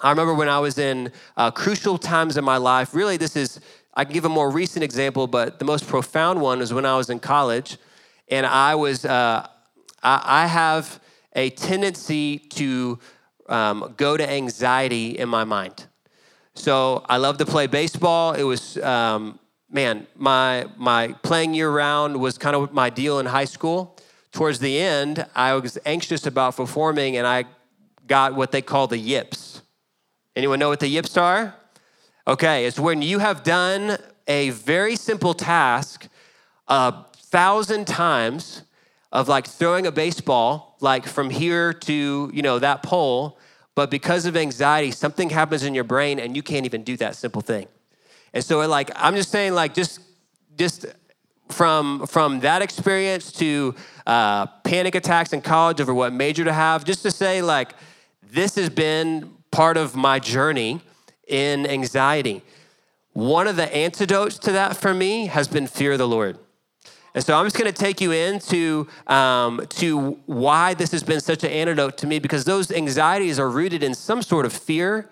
[0.00, 3.60] I remember when I was in uh, crucial times in my life, really, this is
[3.94, 6.96] I can give a more recent example, but the most profound one was when I
[6.96, 7.76] was in college,
[8.28, 9.46] and I was uh,
[10.02, 10.98] I, I, have
[11.34, 12.98] a tendency to
[13.52, 15.86] um, go to anxiety in my mind.
[16.54, 18.32] So I love to play baseball.
[18.32, 19.38] It was um,
[19.70, 23.96] man, my my playing year round was kind of my deal in high school.
[24.32, 27.44] Towards the end, I was anxious about performing, and I
[28.06, 29.62] got what they call the yips.
[30.34, 31.54] Anyone know what the yips are?
[32.26, 36.08] Okay, it's when you have done a very simple task
[36.68, 38.62] a thousand times
[39.12, 43.38] of like throwing a baseball like from here to you know that pole
[43.74, 47.14] but because of anxiety something happens in your brain and you can't even do that
[47.14, 47.66] simple thing
[48.32, 50.00] and so like i'm just saying like just
[50.56, 50.86] just
[51.48, 53.74] from from that experience to
[54.06, 57.74] uh, panic attacks in college over what major to have just to say like
[58.22, 60.80] this has been part of my journey
[61.28, 62.42] in anxiety.
[63.12, 66.38] One of the antidotes to that for me has been fear of the Lord.
[67.14, 71.20] And so I'm just going to take you into um, to why this has been
[71.20, 75.10] such an antidote to me because those anxieties are rooted in some sort of fear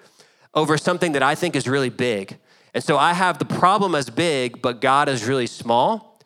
[0.54, 2.38] over something that I think is really big.
[2.72, 6.20] And so I have the problem as big, but God is really small.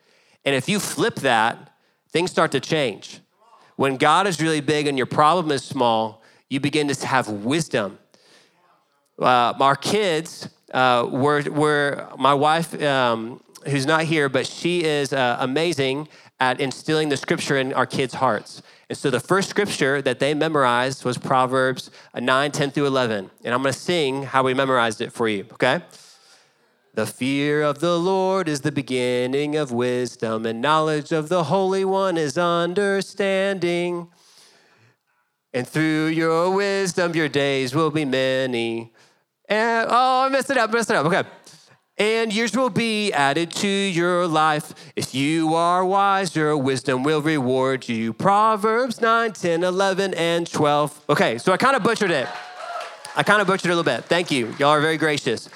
[0.44, 1.72] And if you flip that,
[2.10, 3.20] things start to change.
[3.76, 7.98] When God is really big and your problem is small, you begin to have wisdom.
[9.18, 15.12] Uh, our kids uh, were, were, my wife, um, who's not here, but she is
[15.12, 16.08] uh, amazing
[16.40, 18.62] at instilling the scripture in our kids' hearts.
[18.88, 23.30] And so the first scripture that they memorized was Proverbs uh, 9, 10 through 11.
[23.44, 25.82] And I'm gonna sing how we memorized it for you, okay?
[26.94, 31.84] The fear of the Lord is the beginning of wisdom, and knowledge of the Holy
[31.84, 34.08] One is understanding.
[35.52, 38.92] And through your wisdom, your days will be many.
[39.48, 41.06] And oh, I messed it up, messed it up.
[41.06, 41.24] Okay.
[41.96, 44.74] And years will be added to your life.
[44.96, 48.12] If you are wise, your wisdom will reward you.
[48.12, 51.04] Proverbs 9, 10, 11, and 12.
[51.10, 52.26] Okay, so I kind of butchered it.
[53.14, 54.06] I kind of butchered it a little bit.
[54.06, 54.54] Thank you.
[54.58, 55.48] Y'all are very gracious.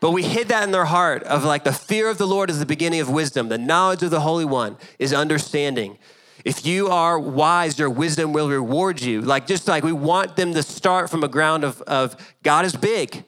[0.00, 2.58] But we hid that in their heart of like the fear of the Lord is
[2.58, 5.96] the beginning of wisdom, the knowledge of the Holy One is understanding.
[6.44, 9.22] If you are wise, your wisdom will reward you.
[9.22, 12.76] Like, just like we want them to start from a ground of, of God is
[12.76, 13.24] big,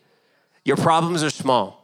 [0.64, 1.77] your problems are small.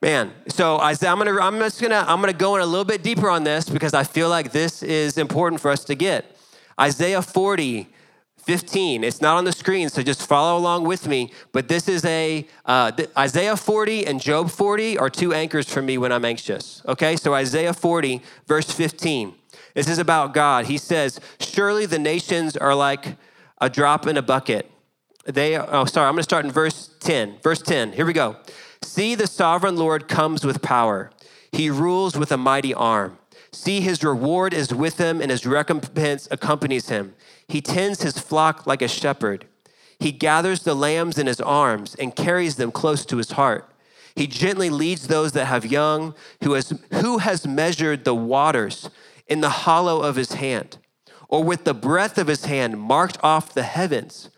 [0.00, 3.28] Man, so I'm gonna, I'm just gonna, I'm gonna go in a little bit deeper
[3.28, 6.36] on this because I feel like this is important for us to get.
[6.80, 7.88] Isaiah 40,
[8.36, 9.02] 15.
[9.02, 11.32] It's not on the screen, so just follow along with me.
[11.50, 15.98] But this is a uh, Isaiah 40 and Job 40 are two anchors for me
[15.98, 16.80] when I'm anxious.
[16.86, 19.34] Okay, so Isaiah 40, verse 15.
[19.74, 20.66] This is about God.
[20.66, 23.16] He says, Surely the nations are like
[23.60, 24.70] a drop in a bucket.
[25.26, 27.40] They, oh, sorry, I'm to start in verse 10.
[27.42, 28.36] Verse 10, here we go.
[28.98, 31.12] See, the sovereign Lord comes with power,
[31.52, 33.16] he rules with a mighty arm.
[33.52, 37.14] See, his reward is with him, and his recompense accompanies him.
[37.46, 39.46] He tends his flock like a shepherd.
[40.00, 43.70] He gathers the lambs in his arms and carries them close to his heart.
[44.16, 48.90] He gently leads those that have young, who has, who has measured the waters
[49.28, 50.78] in the hollow of his hand,
[51.28, 54.30] or with the breath of his hand marked off the heavens?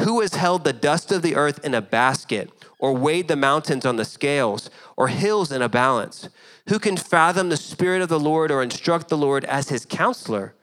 [0.00, 3.86] Who has held the dust of the earth in a basket, or weighed the mountains
[3.86, 6.28] on the scales, or hills in a balance?
[6.68, 10.54] Who can fathom the Spirit of the Lord or instruct the Lord as his counselor?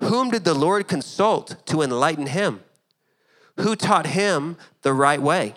[0.00, 2.60] Whom did the Lord consult to enlighten him?
[3.58, 5.54] Who taught him the right way?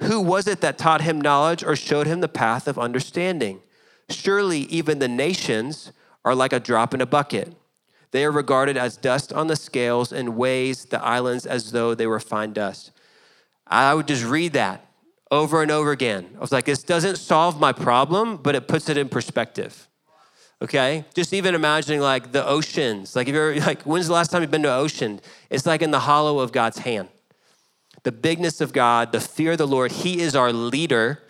[0.00, 3.60] Who was it that taught him knowledge or showed him the path of understanding?
[4.10, 5.92] Surely even the nations
[6.24, 7.54] are like a drop in a bucket.
[8.10, 12.06] They are regarded as dust on the scales and weighs the islands as though they
[12.06, 12.90] were fine dust.
[13.66, 14.86] I would just read that
[15.30, 16.28] over and over again.
[16.36, 19.88] I was like, this doesn't solve my problem, but it puts it in perspective.
[20.62, 21.04] Okay?
[21.14, 23.16] Just even imagining like the oceans.
[23.16, 25.20] Like if you're like, when's the last time you've been to an ocean?
[25.50, 27.08] It's like in the hollow of God's hand.
[28.02, 31.22] The bigness of God, the fear of the Lord, He is our leader.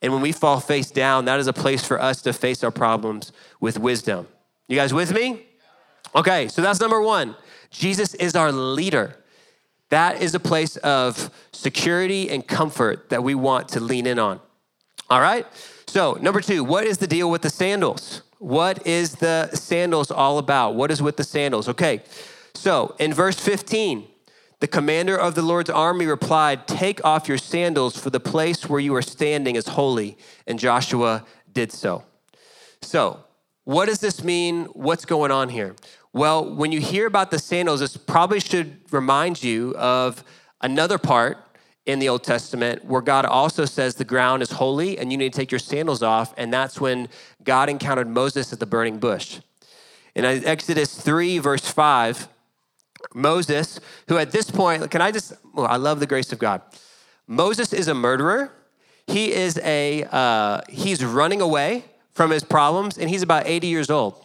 [0.00, 2.70] And when we fall face down, that is a place for us to face our
[2.70, 4.26] problems with wisdom.
[4.66, 5.46] You guys with me?
[6.14, 7.36] Okay, so that's number one.
[7.70, 9.21] Jesus is our leader.
[9.92, 14.40] That is a place of security and comfort that we want to lean in on.
[15.10, 15.46] All right?
[15.86, 18.22] So, number two, what is the deal with the sandals?
[18.38, 20.76] What is the sandals all about?
[20.76, 21.68] What is with the sandals?
[21.68, 22.00] Okay,
[22.54, 24.08] so in verse 15,
[24.60, 28.80] the commander of the Lord's army replied, Take off your sandals, for the place where
[28.80, 30.16] you are standing is holy.
[30.46, 32.02] And Joshua did so.
[32.80, 33.20] So,
[33.64, 34.64] what does this mean?
[34.72, 35.76] What's going on here?
[36.14, 40.22] Well, when you hear about the sandals, this probably should remind you of
[40.60, 41.38] another part
[41.86, 45.32] in the Old Testament where God also says the ground is holy and you need
[45.32, 46.34] to take your sandals off.
[46.36, 47.08] And that's when
[47.42, 49.40] God encountered Moses at the burning bush.
[50.14, 52.28] In Exodus 3, verse 5,
[53.14, 56.60] Moses, who at this point, can I just, I love the grace of God.
[57.26, 58.52] Moses is a murderer.
[59.06, 63.88] He is a, uh, he's running away from his problems and he's about 80 years
[63.88, 64.22] old.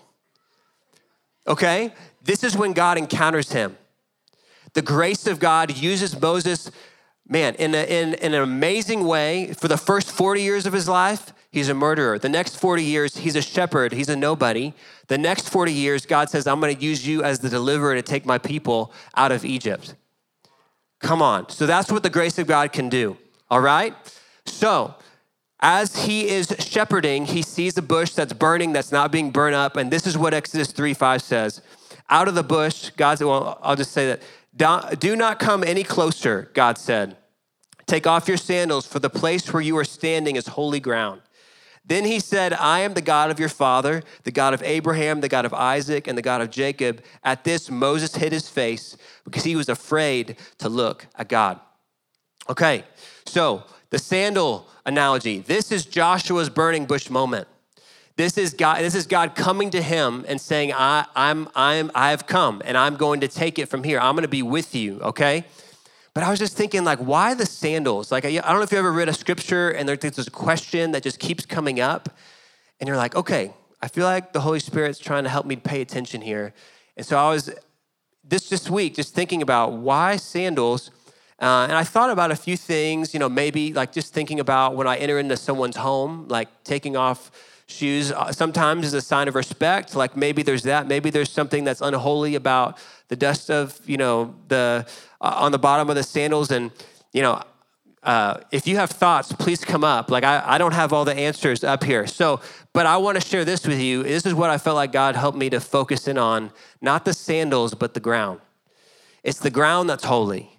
[1.47, 1.93] Okay?
[2.23, 3.77] This is when God encounters him.
[4.73, 6.71] The grace of God uses Moses
[7.27, 10.87] man, in, a, in, in an amazing way, for the first 40 years of his
[10.87, 12.17] life, he's a murderer.
[12.17, 14.73] The next 40 years, he's a shepherd, he's a nobody.
[15.07, 18.25] The next 40 years, God says, I'm gonna use you as the deliverer to take
[18.25, 19.95] my people out of Egypt.
[20.99, 21.49] Come on.
[21.49, 23.17] So that's what the grace of God can do,
[23.49, 23.93] all right?
[24.45, 24.95] So,
[25.59, 29.75] as he is shepherding, he sees a bush that's burning, that's not being burned up.
[29.75, 31.61] And this is what Exodus 3 5 says.
[32.09, 35.83] Out of the bush, God said, well, I'll just say that do not come any
[35.83, 37.17] closer, God said.
[37.85, 41.21] Take off your sandals, for the place where you are standing is holy ground.
[41.85, 45.29] Then he said, I am the God of your father, the God of Abraham, the
[45.29, 47.01] God of Isaac, and the God of Jacob.
[47.23, 51.61] At this, Moses hid his face because he was afraid to look at God.
[52.49, 52.83] Okay,
[53.25, 55.39] so the sandal analogy.
[55.39, 57.47] This is Joshua's burning bush moment.
[58.15, 62.09] This is God, this is God coming to him and saying, I, I'm, I'm, I
[62.09, 63.99] have come and I'm going to take it from here.
[63.99, 65.45] I'm going to be with you, okay?
[66.15, 68.11] But I was just thinking, like, why the sandals?
[68.11, 71.03] Like, I don't know if you ever read a scripture and there's this question that
[71.03, 72.09] just keeps coming up,
[72.79, 75.79] and you're like, okay, I feel like the Holy Spirit's trying to help me pay
[75.81, 76.55] attention here.
[76.95, 77.53] And so I was
[78.23, 80.89] this this week just thinking about why sandals.
[81.39, 84.75] Uh, and I thought about a few things, you know, maybe like just thinking about
[84.75, 87.31] when I enter into someone's home, like taking off
[87.67, 91.65] shoes uh, sometimes is a sign of respect like maybe there's that maybe there's something
[91.65, 92.77] that's unholy about
[93.09, 94.85] the dust of you know the
[95.19, 96.71] uh, on the bottom of the sandals and
[97.11, 97.41] you know
[98.03, 100.09] uh, if you have thoughts please come up.
[100.09, 102.07] Like I, I don't have all the answers up here.
[102.07, 102.39] So
[102.71, 104.03] but i want to share this with you.
[104.03, 107.13] This is what i felt like god helped me to focus in on not the
[107.13, 108.39] sandals but the ground.
[109.23, 110.56] It's the ground that's holy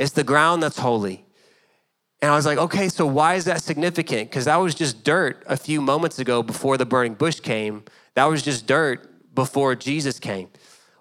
[0.00, 1.24] it's the ground that's holy
[2.22, 4.30] and I was like, okay, so why is that significant?
[4.30, 7.84] Because that was just dirt a few moments ago before the burning bush came.
[8.14, 10.48] That was just dirt before Jesus came.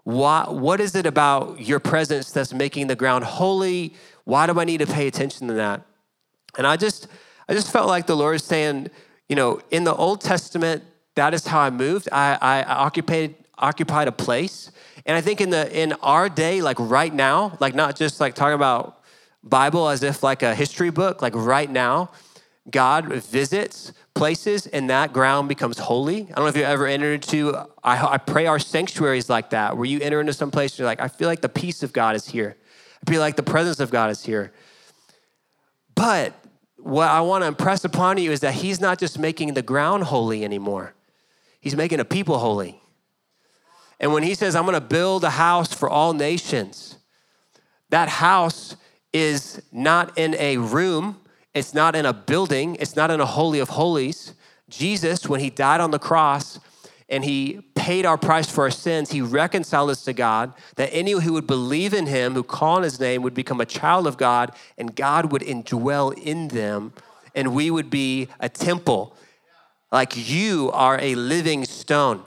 [0.04, 3.96] Why, what is it about your presence that's making the ground holy?
[4.24, 5.86] Why do I need to pay attention to that?
[6.58, 7.08] And I just,
[7.50, 8.88] I just felt like the Lord is saying,
[9.28, 10.84] you know, in the Old Testament,
[11.16, 12.08] that is how I moved.
[12.14, 14.72] I, I occupied, occupied a place.
[15.10, 18.36] And I think in the in our day, like right now, like not just like
[18.36, 19.02] talking about
[19.42, 22.12] Bible as if like a history book, like right now,
[22.70, 26.28] God visits places and that ground becomes holy.
[26.30, 29.78] I don't know if you ever entered into, I, I pray our sanctuaries like that,
[29.78, 31.92] where you enter into some place and you're like, I feel like the peace of
[31.92, 32.56] God is here.
[33.04, 34.54] I feel like the presence of God is here.
[35.96, 36.36] But
[36.78, 40.04] what I want to impress upon you is that He's not just making the ground
[40.04, 40.94] holy anymore,
[41.60, 42.80] He's making a people holy.
[44.00, 46.98] And when He says, I'm going to build a house for all nations,
[47.90, 48.76] that house
[49.12, 51.20] is not in a room,
[51.54, 54.34] it's not in a building, it's not in a holy of holies.
[54.70, 56.60] Jesus, when he died on the cross
[57.10, 61.24] and he paid our price for our sins, he reconciled us to God, that anyone
[61.24, 64.16] who would believe in him, who call on his name, would become a child of
[64.16, 66.94] God, and God would indwell in them,
[67.34, 69.16] and we would be a temple.
[69.92, 72.24] Like you are a living stone.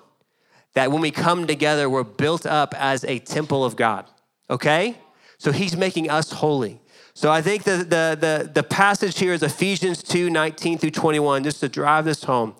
[0.75, 4.07] That when we come together, we're built up as a temple of God.
[4.49, 4.97] Okay?
[5.39, 6.81] So he's making us holy.
[7.15, 11.45] So I think the, the, the, the passage here is Ephesians 2 19 through 21,
[11.45, 12.55] just to drive this home.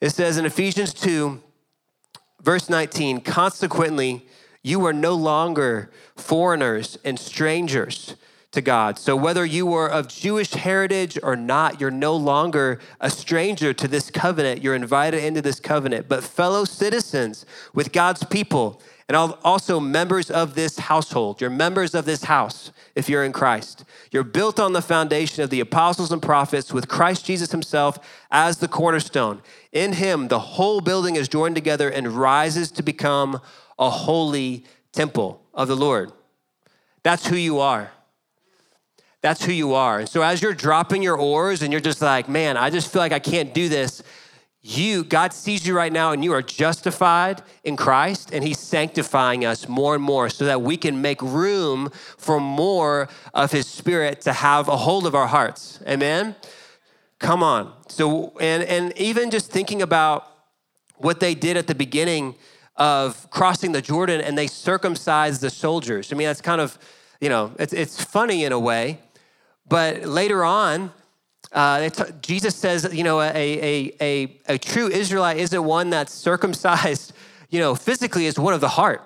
[0.00, 1.40] It says in Ephesians 2,
[2.42, 4.26] verse 19, consequently,
[4.62, 8.16] you are no longer foreigners and strangers
[8.52, 8.98] to God.
[8.98, 13.88] So whether you were of Jewish heritage or not, you're no longer a stranger to
[13.88, 14.62] this covenant.
[14.62, 20.54] You're invited into this covenant, but fellow citizens with God's people and also members of
[20.54, 21.40] this household.
[21.40, 23.84] You're members of this house if you're in Christ.
[24.10, 27.98] You're built on the foundation of the apostles and prophets with Christ Jesus himself
[28.30, 29.42] as the cornerstone.
[29.72, 33.40] In him, the whole building is joined together and rises to become
[33.78, 36.12] a holy temple of the Lord.
[37.02, 37.90] That's who you are.
[39.22, 40.00] That's who you are.
[40.00, 43.00] And so as you're dropping your oars and you're just like, man, I just feel
[43.00, 44.02] like I can't do this
[44.64, 49.44] you, God sees you right now and you are justified in Christ, and He's sanctifying
[49.44, 54.20] us more and more so that we can make room for more of His Spirit
[54.22, 55.80] to have a hold of our hearts.
[55.86, 56.36] Amen?
[57.18, 57.72] Come on.
[57.88, 60.28] So, and, and even just thinking about
[60.96, 62.36] what they did at the beginning
[62.76, 66.12] of crossing the Jordan and they circumcised the soldiers.
[66.12, 66.78] I mean, that's kind of,
[67.20, 69.00] you know, it's, it's funny in a way,
[69.68, 70.92] But later on,
[71.52, 76.12] uh, t- Jesus says, you know, a, a, a, a true Israelite isn't one that's
[76.12, 77.12] circumcised,
[77.50, 79.02] you know, physically, is one of the heart.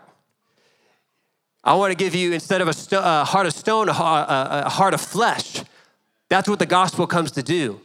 [1.64, 4.62] I want to give you, instead of a, sto- a heart of stone, a, a,
[4.66, 5.62] a heart of flesh.
[6.28, 7.80] That's what the gospel comes to do.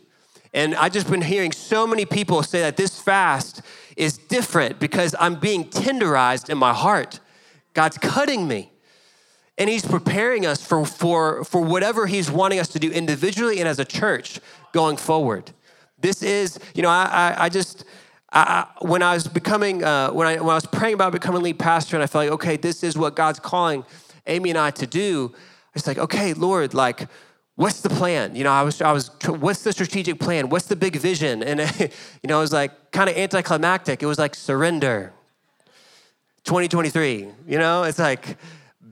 [0.54, 3.62] And I've just been hearing so many people say that this fast
[3.96, 7.20] is different because I'm being tenderized in my heart.
[7.74, 8.71] God's cutting me.
[9.62, 13.68] And he's preparing us for, for, for whatever he's wanting us to do individually and
[13.68, 14.39] as a church
[14.72, 15.51] going forward.
[15.99, 17.86] This is, you know, I, I, I just,
[18.34, 21.59] I, when I was becoming, uh, when, I, when I was praying about becoming lead
[21.59, 23.86] pastor and I felt like, okay, this is what God's calling
[24.26, 25.32] Amy and I to do,
[25.76, 27.07] it's like, okay, Lord, like,
[27.53, 28.36] what's the plan?
[28.36, 30.49] You know, I was, I was, what's the strategic plan?
[30.49, 31.43] What's the big vision?
[31.43, 34.01] And, you know, it was like kind of anticlimactic.
[34.01, 35.14] It was like surrender
[36.45, 38.39] 2023, you know, it's like,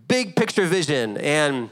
[0.09, 1.15] big picture vision.
[1.17, 1.69] And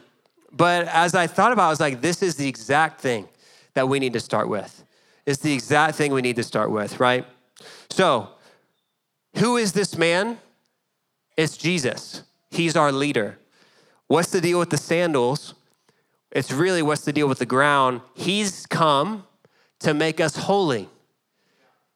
[0.53, 3.27] but as I thought about it, I was like, this is the exact thing
[3.73, 4.85] that we need to start with.
[5.25, 7.25] It's the exact thing we need to start with, right?
[7.89, 8.29] So,
[9.38, 10.39] who is this man?
[11.35, 12.23] It's Jesus.
[12.49, 13.38] He's our leader.
[14.07, 15.53] What's the deal with the sandals?
[16.31, 18.01] It's really what's the deal with the ground.
[18.13, 19.25] He's come
[19.79, 20.89] to make us holy.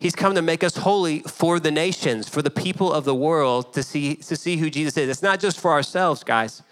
[0.02, 3.72] He's come to make us holy for the nations, for the people of the world
[3.74, 5.08] to see, to see who Jesus is.
[5.08, 6.64] It's not just for ourselves, guys,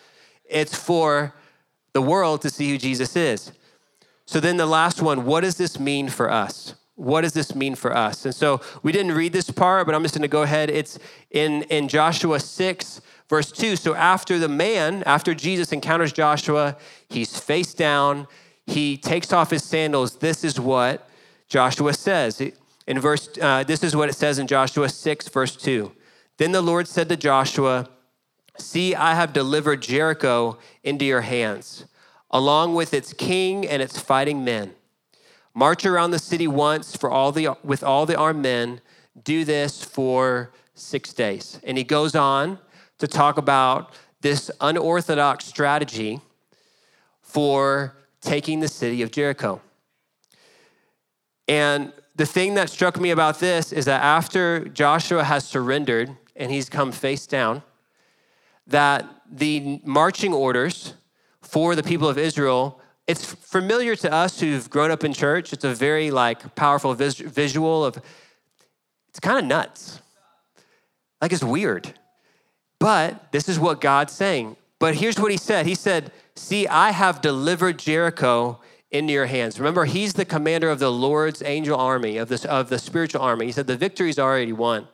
[0.50, 1.36] it's for
[1.94, 3.52] the world to see who Jesus is.
[4.26, 6.74] So then the last one, what does this mean for us?
[6.96, 8.26] What does this mean for us?
[8.26, 10.72] And so we didn't read this part, but I'm just going to go ahead.
[10.72, 10.98] It's
[11.30, 13.76] in, in Joshua 6, verse 2.
[13.76, 16.78] So after the man, after Jesus encounters Joshua,
[17.10, 18.28] he's face down,
[18.66, 20.16] he takes off his sandals.
[20.16, 21.08] This is what
[21.48, 22.42] Joshua says.
[22.90, 25.92] In verse, uh, this is what it says in Joshua 6, verse 2.
[26.38, 27.88] Then the Lord said to Joshua,
[28.58, 31.86] See, I have delivered Jericho into your hands,
[32.32, 34.74] along with its king and its fighting men.
[35.54, 38.82] March around the city once for all the, with all the armed men.
[39.24, 41.60] Do this for six days.
[41.64, 42.58] And he goes on
[42.98, 46.22] to talk about this unorthodox strategy
[47.22, 49.62] for taking the city of Jericho.
[51.48, 56.52] And the thing that struck me about this is that after Joshua has surrendered and
[56.52, 57.64] he's come face down,
[58.68, 60.96] that the marching orders
[61.42, 65.54] for the people of Israel, it's familiar to us who've grown up in church.
[65.54, 67.98] It's a very like powerful vis- visual of
[69.08, 70.02] it's kind of nuts.
[71.22, 71.94] Like it's weird.
[72.82, 74.58] But this is what God's saying.
[74.78, 75.66] But here's what he said.
[75.66, 78.60] He said, "See, I have delivered Jericho
[78.92, 79.60] into your hands.
[79.60, 83.46] Remember, he's the commander of the Lord's angel army, of, this, of the spiritual army.
[83.46, 84.88] He said, The victory's already won.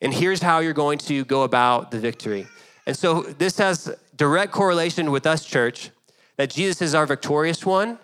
[0.00, 2.46] And here's how you're going to go about the victory.
[2.86, 5.90] And so this has direct correlation with us, church,
[6.36, 7.98] that Jesus is our victorious one,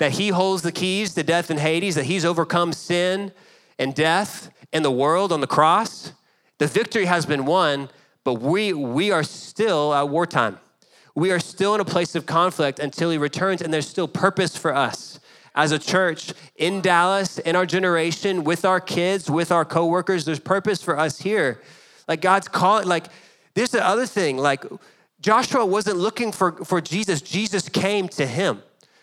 [0.00, 3.32] that he holds the keys to death and Hades, that he's overcome sin
[3.78, 6.12] and death and the world on the cross.
[6.58, 7.90] The victory has been won,
[8.24, 10.58] but we, we are still at wartime
[11.18, 14.56] we are still in a place of conflict until he returns, and there's still purpose
[14.56, 15.18] for us
[15.56, 20.24] as a church in Dallas, in our generation, with our kids, with our coworkers.
[20.24, 21.60] There's purpose for us here.
[22.06, 23.06] Like God's calling, like,
[23.54, 24.64] there's the other thing, like,
[25.20, 28.62] Joshua wasn't looking for, for Jesus, Jesus came to him.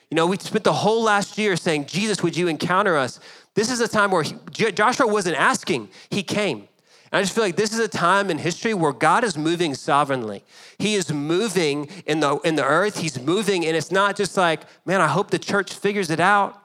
[0.09, 3.20] You know, we spent the whole last year saying, Jesus, would you encounter us?
[3.55, 6.70] This is a time where he, Joshua wasn't asking, he came.
[7.16, 10.43] I just feel like this is a time in history where God is moving sovereignly.
[10.78, 12.99] He is moving in the, in the earth.
[12.99, 16.61] He's moving, and it's not just like, man, I hope the church figures it out.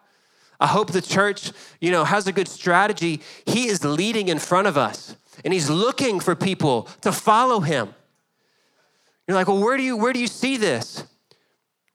[0.58, 3.20] I hope the church, you know, has a good strategy.
[3.46, 7.94] He is leading in front of us, and he's looking for people to follow him.
[9.26, 11.04] You're like, well, where do you where do you see this?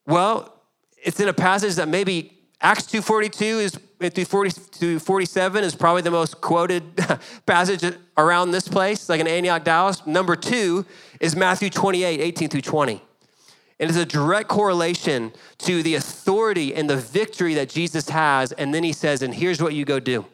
[0.07, 0.61] Well,
[1.03, 3.79] it's in a passage that maybe Acts 2:42 is
[4.09, 6.83] through 40 to 47 is probably the most quoted
[7.45, 7.83] passage
[8.17, 10.05] around this place, like in Antioch, Dallas.
[10.05, 10.85] Number two
[11.19, 13.01] is Matthew 28, 18 through 20.
[13.79, 18.51] And it's a direct correlation to the authority and the victory that Jesus has.
[18.53, 20.25] And then he says, and here's what you go do.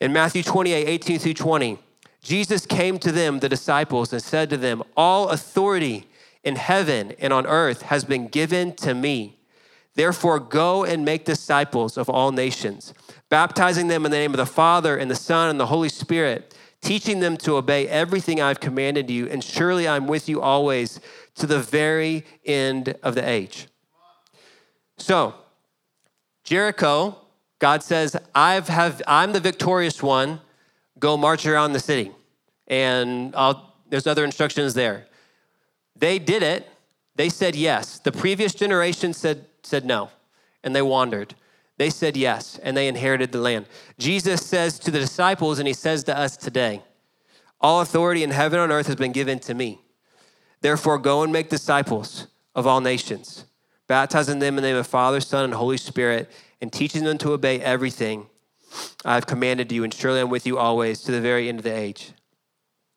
[0.00, 1.78] In Matthew 28, 18 through 20,
[2.22, 6.08] Jesus came to them, the disciples, and said to them, All authority
[6.44, 9.37] in heaven and on earth has been given to me.
[9.98, 12.94] Therefore, go and make disciples of all nations,
[13.30, 16.56] baptizing them in the name of the Father and the Son and the Holy Spirit,
[16.80, 21.00] teaching them to obey everything I've commanded you, and surely I'm with you always
[21.34, 23.66] to the very end of the age.
[24.98, 25.34] So,
[26.44, 27.18] Jericho,
[27.58, 30.40] God says, I've have, I'm the victorious one.
[31.00, 32.12] Go march around the city.
[32.68, 35.08] And I'll, there's other instructions there.
[35.96, 36.68] They did it
[37.16, 37.98] They said yes.
[37.98, 40.10] The previous generation said, said no,
[40.64, 41.34] and they wandered.
[41.76, 43.66] They said yes, and they inherited the land.
[43.98, 46.82] Jesus says to the disciples, and he says to us today
[47.60, 49.80] All authority in heaven and earth has been given to me.
[50.60, 53.44] Therefore, go and make disciples of all nations,
[53.86, 56.28] baptizing them in the name of Father, Son, and Holy Spirit,
[56.60, 58.26] and teaching them to obey everything
[59.04, 61.74] I've commanded you, and surely I'm with you always to the very end of the
[61.74, 62.12] age.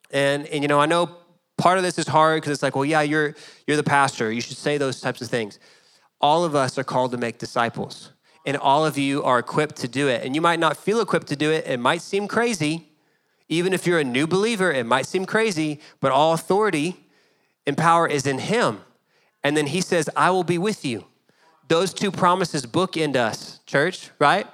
[0.10, 1.16] And, and you know, I know
[1.58, 3.36] part of this is hard because it's like, well, yeah, you're,
[3.68, 4.32] you're the pastor.
[4.32, 5.60] You should say those types of things.
[6.22, 8.12] All of us are called to make disciples,
[8.46, 10.24] and all of you are equipped to do it.
[10.24, 12.88] And you might not feel equipped to do it, it might seem crazy.
[13.50, 17.06] Even if you're a new believer, it might seem crazy, but all authority
[17.68, 18.80] and power is in Him.
[19.44, 21.06] And then He says, I will be with you.
[21.68, 24.48] Those two promises bookend us, church, right?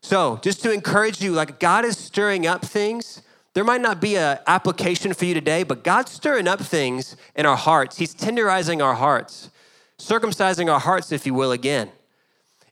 [0.00, 3.22] So, just to encourage you, like God is stirring up things.
[3.54, 7.46] There might not be an application for you today, but God's stirring up things in
[7.46, 7.96] our hearts.
[7.96, 9.50] He's tenderizing our hearts,
[9.98, 11.90] circumcising our hearts, if you will, again.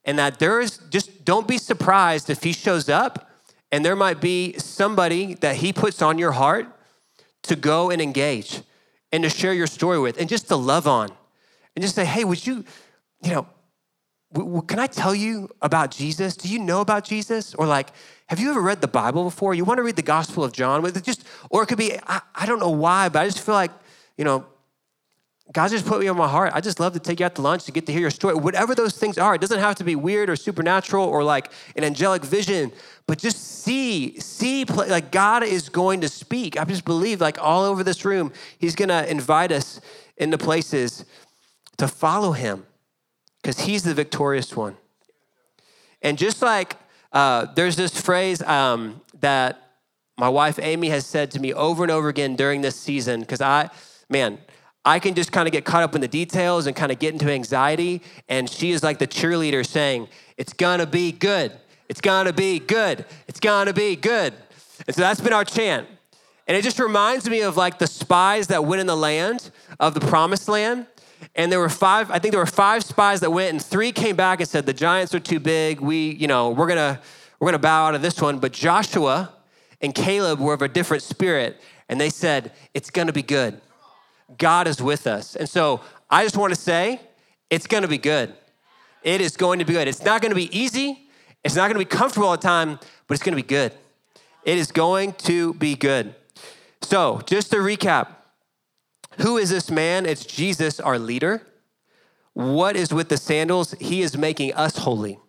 [0.04, 3.30] And that there is, just don't be surprised if He shows up
[3.72, 6.66] and there might be somebody that He puts on your heart
[7.44, 8.62] to go and engage
[9.12, 11.08] and to share your story with and just to love on
[11.74, 12.64] and just say, hey, would you,
[13.22, 13.46] you know,
[14.66, 16.36] can I tell you about Jesus?
[16.36, 17.54] Do you know about Jesus?
[17.54, 17.90] Or like,
[18.26, 19.54] have you ever read the Bible before?
[19.54, 20.82] You want to read the Gospel of John?
[20.82, 23.54] With just, or it could be, I, I don't know why, but I just feel
[23.54, 23.70] like,
[24.16, 24.46] you know,
[25.52, 26.52] God just put me on my heart.
[26.54, 28.34] I just love to take you out to lunch to get to hear your story.
[28.34, 31.84] Whatever those things are, it doesn't have to be weird or supernatural or like an
[31.84, 32.72] angelic vision,
[33.06, 36.58] but just see, see, like God is going to speak.
[36.58, 39.80] I just believe, like all over this room, He's going to invite us
[40.16, 41.04] into places
[41.76, 42.64] to follow Him
[43.42, 44.76] because He's the victorious one.
[46.00, 46.76] And just like
[47.12, 49.60] uh, there's this phrase um, that
[50.16, 53.40] my wife Amy has said to me over and over again during this season, because
[53.40, 53.68] I,
[54.08, 54.38] man,
[54.84, 57.12] I can just kind of get caught up in the details and kind of get
[57.12, 58.02] into anxiety.
[58.28, 61.52] And she is like the cheerleader saying, It's gonna be good.
[61.88, 63.04] It's gonna be good.
[63.26, 64.34] It's gonna be good.
[64.86, 65.86] And so that's been our chant.
[66.46, 69.94] And it just reminds me of like the spies that went in the land of
[69.94, 70.86] the promised land.
[71.34, 74.16] And there were five, I think there were five spies that went, and three came
[74.16, 75.80] back and said, The giants are too big.
[75.80, 77.00] We, you know, we're gonna,
[77.40, 78.38] we're gonna bow out of this one.
[78.38, 79.32] But Joshua
[79.80, 83.60] and Caleb were of a different spirit, and they said, It's gonna be good.
[84.38, 85.36] God is with us.
[85.36, 87.00] And so I just want to say,
[87.50, 88.34] it's going to be good.
[89.02, 89.86] It is going to be good.
[89.86, 91.06] It's not going to be easy.
[91.44, 93.72] It's not going to be comfortable all the time, but it's going to be good.
[94.44, 96.14] It is going to be good.
[96.82, 98.08] So, just to recap
[99.20, 100.06] who is this man?
[100.06, 101.42] It's Jesus, our leader.
[102.32, 103.72] What is with the sandals?
[103.80, 105.20] He is making us holy.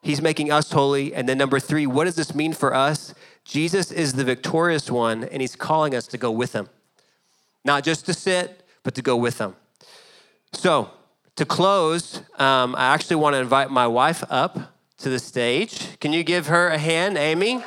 [0.00, 1.12] He's making us holy.
[1.12, 3.14] And then, number three, what does this mean for us?
[3.44, 6.68] Jesus is the victorious one, and he's calling us to go with him
[7.64, 9.56] not just to sit, but to go with them.
[10.52, 10.90] So,
[11.36, 14.58] to close, um, I actually want to invite my wife up
[14.98, 15.98] to the stage.
[15.98, 17.64] Can you give her a hand, Amy?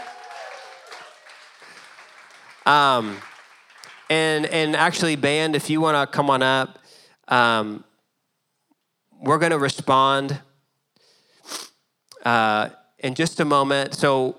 [2.66, 3.18] Um,
[4.10, 6.80] and and actually, band, if you want to come on up,
[7.28, 7.84] um,
[9.20, 10.40] we're going to respond
[12.24, 12.70] uh,
[13.00, 13.96] in just a moment.
[13.96, 14.36] So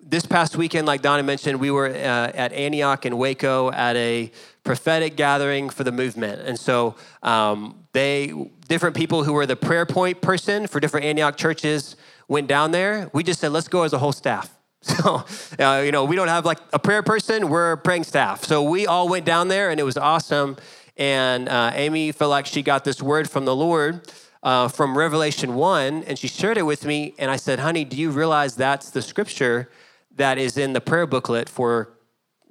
[0.00, 4.30] this past weekend, like Donna mentioned, we were uh, at Antioch and Waco at a
[4.66, 6.42] prophetic gathering for the movement.
[6.42, 8.34] And so um, they,
[8.68, 11.96] different people who were the prayer point person for different Antioch churches
[12.28, 13.10] went down there.
[13.14, 14.52] We just said, let's go as a whole staff.
[14.82, 15.24] So,
[15.58, 18.44] uh, you know, we don't have like a prayer person, we're praying staff.
[18.44, 20.56] So we all went down there and it was awesome.
[20.96, 24.08] And uh, Amy felt like she got this word from the Lord.
[24.42, 27.14] Uh, from Revelation 1, and she shared it with me.
[27.18, 29.68] And I said, Honey, do you realize that's the scripture
[30.16, 31.90] that is in the prayer booklet for,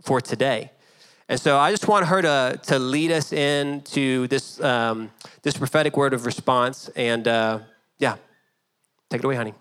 [0.02, 0.72] for today.
[1.28, 5.12] And so I just want her to, to lead us into this, um,
[5.42, 6.90] this prophetic word of response.
[6.96, 7.60] And uh,
[7.98, 8.18] yeah,
[9.10, 9.54] take it away, honey.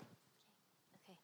[1.09, 1.17] Okay.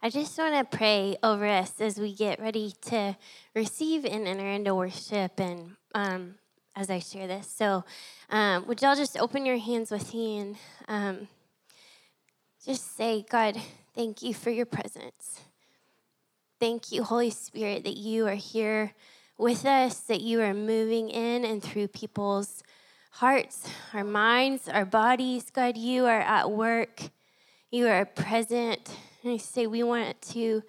[0.00, 3.16] I just want to pray over us as we get ready to
[3.56, 6.36] receive and enter into worship and um,
[6.76, 7.48] as I share this.
[7.48, 7.84] So,
[8.30, 11.28] um, would y'all just open your hands with me and um,
[12.64, 13.60] just say, God,
[13.96, 15.40] thank you for your presence.
[16.60, 18.92] Thank you, Holy Spirit, that you are here
[19.38, 22.62] with us, that you are moving in and through people's
[23.12, 25.50] hearts, our minds, our bodies.
[25.50, 27.02] God, you are at work.
[27.70, 28.96] You are present.
[29.22, 30.62] And I say we want to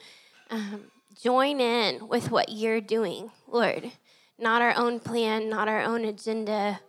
[0.52, 0.84] um,
[1.20, 3.92] join in with what you're doing, Lord.
[4.38, 6.80] Not our own plan, not our own agenda.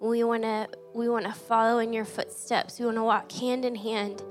[0.00, 2.78] We want to we want to follow in your footsteps.
[2.78, 4.22] We want to walk hand in hand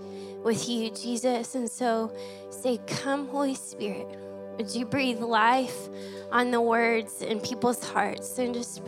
[0.43, 1.56] with you, Jesus.
[1.56, 2.16] And so
[2.49, 4.23] say, Come, Holy Spirit.
[4.58, 5.89] Would you breathe life
[6.32, 8.38] on the words in people's hearts?
[8.38, 8.82] And just,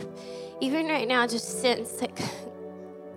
[0.60, 2.18] even right now, just sense like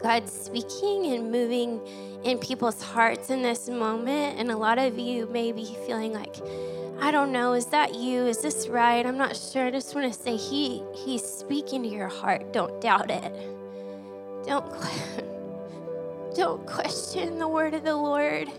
[0.02, 1.80] God's speaking and moving
[2.24, 4.40] in people's hearts in this moment.
[4.40, 6.36] And a lot of you may be feeling like,
[7.02, 8.26] I don't know, is that you?
[8.26, 9.06] Is this right?
[9.06, 9.66] I'm not sure.
[9.66, 12.52] I just want to say he he's speaking to your heart.
[12.52, 13.34] Don't doubt it.
[14.46, 14.66] Don't
[16.36, 18.50] don't question the word of the Lord.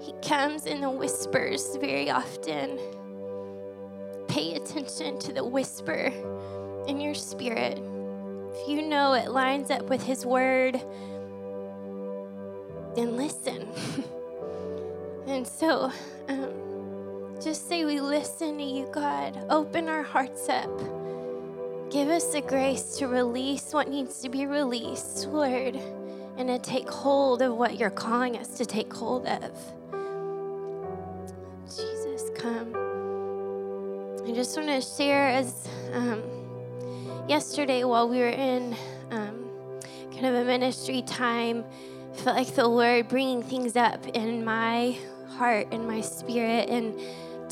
[0.00, 2.78] He comes in the whispers very often.
[4.28, 6.12] Pay attention to the whisper
[6.86, 7.78] in your spirit.
[8.54, 10.80] If you know it lines up with his word,
[12.94, 13.68] then listen.
[15.26, 15.92] and so,
[16.28, 19.38] um, just say we listen to you, God.
[19.48, 20.76] Open our hearts up.
[21.90, 25.76] Give us the grace to release what needs to be released, Lord,
[26.36, 29.52] and to take hold of what you're calling us to take hold of.
[31.64, 32.87] Jesus, come.
[34.28, 36.22] I just want to share as um,
[37.26, 38.76] yesterday while we were in
[39.10, 39.48] um,
[40.12, 41.64] kind of a ministry time,
[42.12, 44.98] I felt like the Lord bringing things up in my
[45.30, 47.00] heart and my spirit and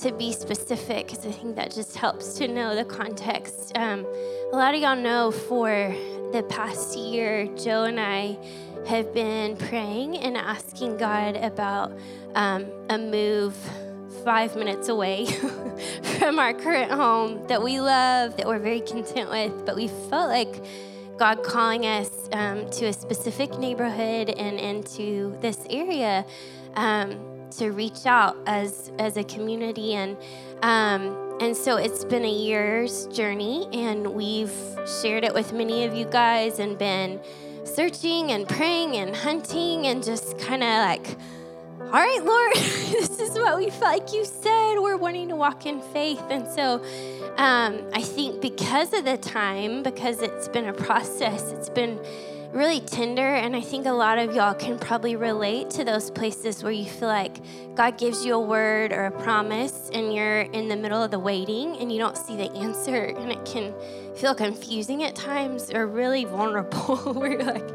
[0.01, 3.73] to be specific because I think that just helps to know the context.
[3.75, 4.05] Um,
[4.53, 5.95] a lot of y'all know for
[6.33, 8.37] the past year, Joe and I
[8.87, 11.99] have been praying and asking God about
[12.35, 13.57] um, a move
[14.27, 15.25] five minutes away
[16.19, 20.29] from our current home that we love, that we're very content with, but we felt
[20.29, 20.65] like
[21.17, 26.27] God calling us um, to a specific neighborhood and into this area.
[26.75, 27.21] Um,
[27.53, 30.17] to reach out as as a community and
[30.63, 34.53] um, and so it's been a year's journey and we've
[35.01, 37.21] shared it with many of you guys and been
[37.65, 41.17] searching and praying and hunting and just kind of like
[41.87, 45.67] all right lord this is what we felt like you said we're wanting to walk
[45.67, 46.83] in faith and so
[47.37, 51.99] um, i think because of the time because it's been a process it's been
[52.57, 53.35] really tender.
[53.35, 56.87] And I think a lot of y'all can probably relate to those places where you
[56.87, 57.37] feel like
[57.75, 61.19] God gives you a word or a promise and you're in the middle of the
[61.19, 63.05] waiting and you don't see the answer.
[63.05, 63.75] And it can
[64.17, 67.69] feel confusing at times or really vulnerable you're like,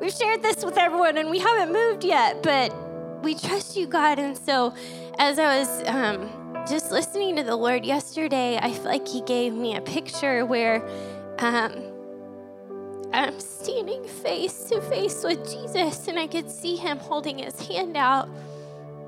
[0.00, 2.74] we've shared this with everyone and we haven't moved yet, but
[3.22, 4.18] we trust you, God.
[4.18, 4.74] And so
[5.18, 6.30] as I was, um,
[6.68, 10.86] just listening to the Lord yesterday, I feel like He gave me a picture where
[11.38, 11.90] um,
[13.12, 17.96] I'm standing face to face with Jesus, and I could see him holding his hand
[17.96, 18.28] out,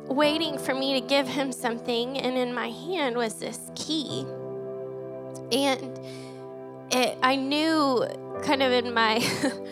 [0.06, 2.18] waiting for me to give him something.
[2.18, 4.26] And in my hand was this key.
[5.52, 6.00] And
[6.90, 8.06] it, I knew
[8.42, 9.24] kind of in my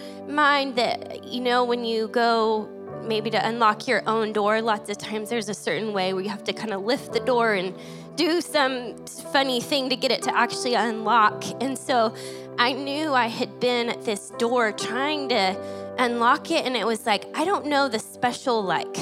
[0.28, 2.68] mind that, you know, when you go
[3.03, 6.28] maybe to unlock your own door, lots of times there's a certain way where you
[6.30, 7.74] have to kind of lift the door and
[8.16, 8.96] do some
[9.32, 11.44] funny thing to get it to actually unlock.
[11.62, 12.14] And so
[12.59, 15.57] I knew I had been at this door trying to
[15.98, 18.96] unlock it, and it was like, I don't know the special, like,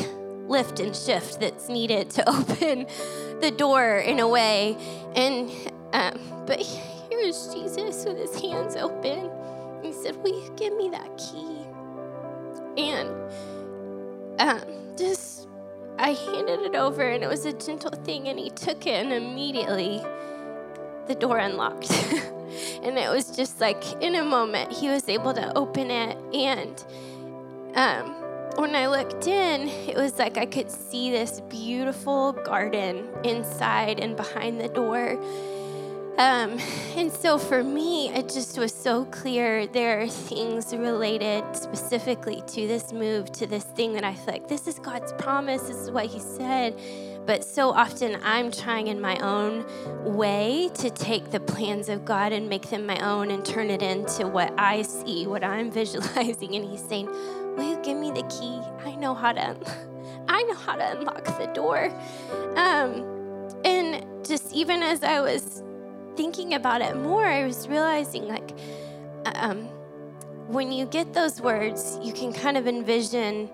[0.49, 2.87] lift and shift that's needed to open
[3.41, 4.77] the door in a way.
[5.15, 5.51] And,
[5.93, 6.61] um, but
[7.11, 9.31] here's Jesus with his hands open.
[9.83, 11.59] He said, Will you give me that key?
[12.77, 13.09] And
[14.39, 14.61] um,
[14.97, 15.49] just,
[15.99, 19.13] I handed it over, and it was a gentle thing, and he took it, and
[19.13, 20.03] immediately
[21.07, 21.91] the door unlocked.
[22.83, 26.85] and it was just like in a moment he was able to open it and
[27.75, 28.15] um,
[28.57, 34.17] when i looked in it was like i could see this beautiful garden inside and
[34.17, 35.19] behind the door
[36.19, 36.59] um,
[36.97, 42.67] and so for me, it just was so clear there are things related specifically to
[42.67, 45.91] this move, to this thing that I feel like this is God's promise, this is
[45.93, 46.77] what He said.
[47.25, 49.65] But so often I'm trying in my own
[50.03, 53.83] way to take the plans of God and make them my own and turn it
[53.83, 56.57] into what I see, what I'm visualizing.
[56.57, 57.07] And He's saying,
[57.57, 58.61] Will you give me the key?
[58.85, 59.57] I know how to.
[60.29, 61.93] I know how to unlock the door.
[62.57, 63.05] Um,
[63.65, 65.63] and just even as I was
[66.19, 68.51] thinking about it more, I was realizing like,
[69.37, 69.59] um,
[70.49, 73.49] when you get those words, you can kind of envision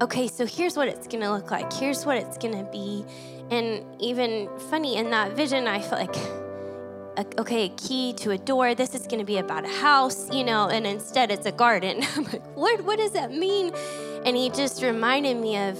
[0.00, 3.04] okay, so here's what it's gonna look like, here's what it's gonna be.
[3.50, 8.76] And even funny, in that vision, I felt like, okay, a key to a door.
[8.76, 12.04] This is to be about a house, you know, and instead it's a garden.
[12.16, 13.72] I'm like, Lord, what does that mean?
[14.24, 15.76] And he just reminded me of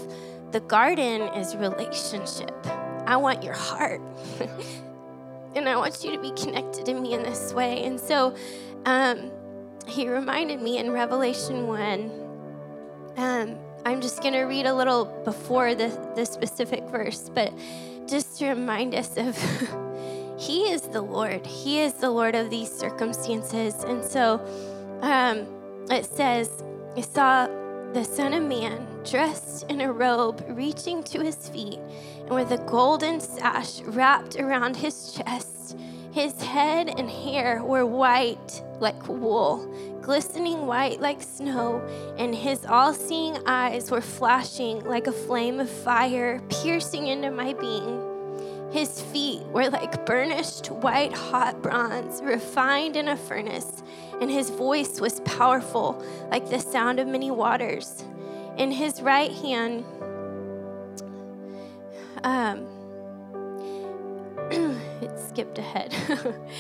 [0.51, 2.67] the garden is relationship.
[3.07, 4.01] I want your heart.
[5.59, 7.85] and I want you to be connected to me in this way.
[7.85, 8.35] And so
[8.85, 9.31] um,
[9.87, 12.25] he reminded me in Revelation 1
[13.17, 17.53] um, I'm just going to read a little before the, the specific verse, but
[18.07, 19.37] just to remind us of
[20.39, 21.45] He is the Lord.
[21.45, 23.75] He is the Lord of these circumstances.
[23.83, 24.41] And so
[25.01, 25.49] um,
[25.91, 26.63] it says
[26.97, 27.49] I saw
[27.95, 31.79] the Son of Man dressed in a robe reaching to his feet
[32.21, 35.79] and with a golden sash wrapped around his chest.
[36.13, 39.67] His head and hair were white like wool,
[40.03, 41.81] glistening white like snow,
[42.19, 47.55] and his all seeing eyes were flashing like a flame of fire, piercing into my
[47.55, 48.08] being.
[48.71, 53.83] His feet were like burnished white hot bronze, refined in a furnace,
[54.21, 58.05] and his voice was powerful like the sound of many waters.
[58.59, 59.85] In his right hand,
[62.25, 62.67] um,
[65.03, 65.95] it skipped ahead.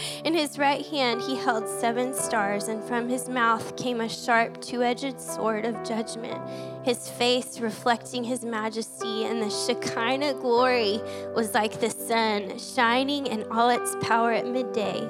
[0.24, 4.60] In his right hand, he held seven stars, and from his mouth came a sharp,
[4.60, 6.40] two edged sword of judgment.
[6.84, 11.00] His face reflecting his majesty, and the Shekinah glory
[11.34, 15.00] was like the sun, shining in all its power at midday.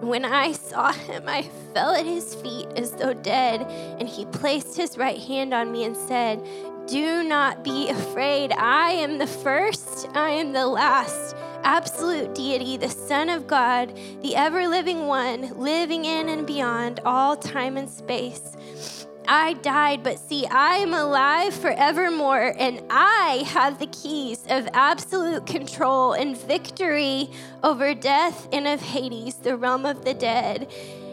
[0.00, 1.42] When I saw him, I
[1.72, 3.62] fell at his feet as though dead,
[3.98, 6.44] and he placed his right hand on me and said,
[6.86, 8.52] Do not be afraid.
[8.52, 11.34] I am the first, I am the last
[11.64, 17.36] absolute deity, the Son of God, the ever living one, living in and beyond all
[17.36, 19.06] time and space.
[19.26, 25.46] I died, but see, I am alive forevermore, and I have the keys of absolute
[25.46, 27.30] control and victory
[27.62, 30.70] over death and of Hades, the realm of the dead.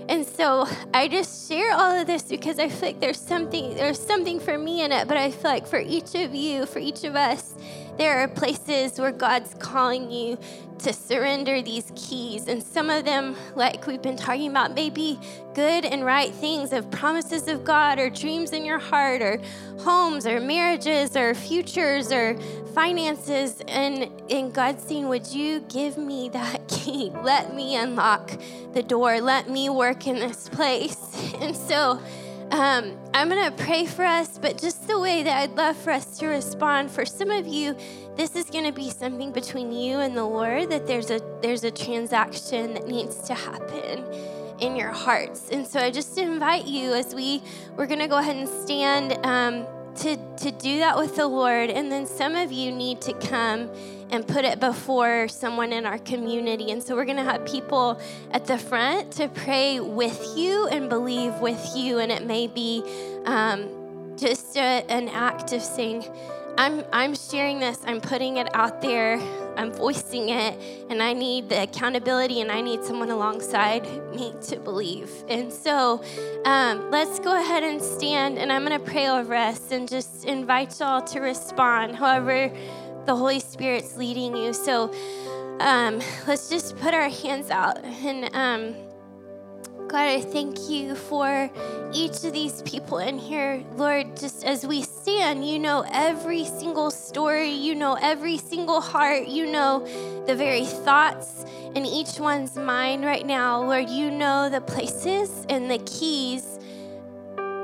[0.10, 4.00] And so I just share all of this because I feel like there's something there's
[4.00, 7.06] something for me in it, but I feel like for each of you, for each
[7.06, 7.54] of us,
[8.02, 10.36] there are places where God's calling you
[10.80, 12.48] to surrender these keys.
[12.48, 15.20] And some of them, like we've been talking about, may be
[15.54, 19.40] good and right things of promises of God or dreams in your heart or
[19.82, 22.36] homes or marriages or futures or
[22.74, 23.62] finances.
[23.68, 27.12] And, and God's saying, Would you give me that key?
[27.22, 28.32] Let me unlock
[28.74, 29.22] the door.
[29.22, 30.98] Let me work in this place.
[31.42, 32.00] And so,
[32.52, 35.92] um, I'm going to pray for us, but just the way that I'd love for
[35.92, 36.92] us to respond.
[36.92, 37.76] For some of you,
[38.16, 40.70] this is going to be something between you and the Lord.
[40.70, 44.06] That there's a there's a transaction that needs to happen
[44.60, 45.50] in your hearts.
[45.50, 47.42] And so I just invite you as we
[47.78, 49.66] we're going to go ahead and stand um,
[49.98, 51.70] to to do that with the Lord.
[51.70, 53.70] And then some of you need to come
[54.10, 56.70] and put it before someone in our community.
[56.72, 57.98] And so we're going to have people
[58.32, 62.00] at the front to pray with you and believe with you.
[62.00, 62.84] And it may be
[63.26, 63.81] um,
[64.22, 66.06] just a, an act of saying,
[66.58, 69.20] I'm, I'm sharing this, I'm putting it out there,
[69.58, 74.60] I'm voicing it, and I need the accountability and I need someone alongside me to
[74.60, 75.10] believe.
[75.28, 76.04] And so
[76.46, 80.26] um, let's go ahead and stand, and I'm going to pray over us and just
[80.26, 82.56] invite y'all to respond however
[83.06, 84.54] the Holy Spirit's leading you.
[84.54, 84.94] So
[85.60, 87.84] um, let's just put our hands out.
[87.84, 88.76] And um,
[89.92, 91.52] God, I thank you for
[91.92, 93.62] each of these people in here.
[93.76, 99.28] Lord, just as we stand, you know every single story, you know every single heart,
[99.28, 99.86] you know
[100.28, 101.44] the very thoughts
[101.76, 103.62] in each one's mind right now.
[103.64, 106.58] Lord, you know the places and the keys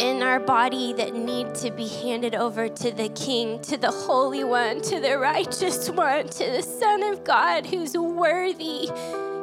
[0.01, 4.43] in our body that need to be handed over to the King, to the Holy
[4.43, 8.89] One, to the righteous one, to the Son of God who's worthy,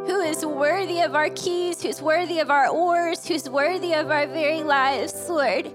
[0.07, 4.27] who is worthy of our keys, who's worthy of our oars, who's worthy of our
[4.27, 5.71] very lives, Lord.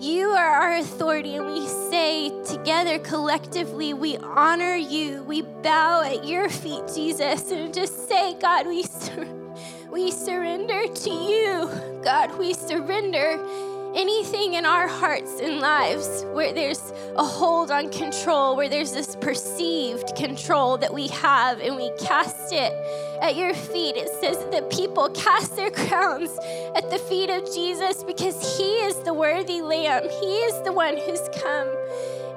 [0.00, 5.22] You are our authority, and we say together collectively, we honor you.
[5.24, 9.28] We bow at your feet, Jesus, and just say, God, we, sur-
[9.90, 11.70] we surrender to you.
[12.04, 13.38] God, we surrender
[13.94, 19.16] anything in our hearts and lives where there's a hold on control, where there's this
[19.16, 22.72] perceived control that we have, and we cast it
[23.22, 23.96] at your feet.
[23.96, 26.30] It says that people cast their crowns
[26.74, 30.96] at the feet of Jesus because he is the worthy lamb, he is the one
[30.96, 31.68] who's come.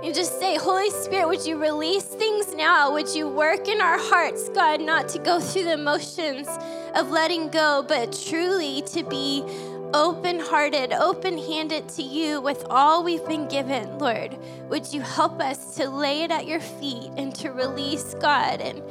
[0.03, 2.91] And just say, Holy Spirit, would you release things now?
[2.91, 6.47] Would you work in our hearts, God, not to go through the motions
[6.95, 9.43] of letting go, but truly to be
[9.93, 14.37] open hearted, open handed to you with all we've been given, Lord.
[14.69, 18.61] Would you help us to lay it at your feet and to release God?
[18.61, 18.81] And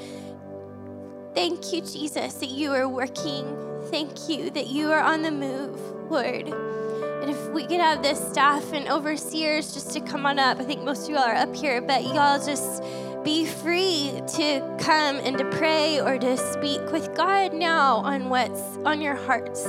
[1.35, 3.45] thank you, Jesus, that you are working.
[3.91, 5.81] Thank you that you are on the move,
[6.11, 6.49] Lord.
[6.49, 10.65] And if we could have the staff and overseers just to come on up, I
[10.65, 12.83] think most of y'all are up here, but y'all just
[13.25, 18.61] be free to come and to pray or to speak with God now on what's
[18.87, 19.67] on your hearts.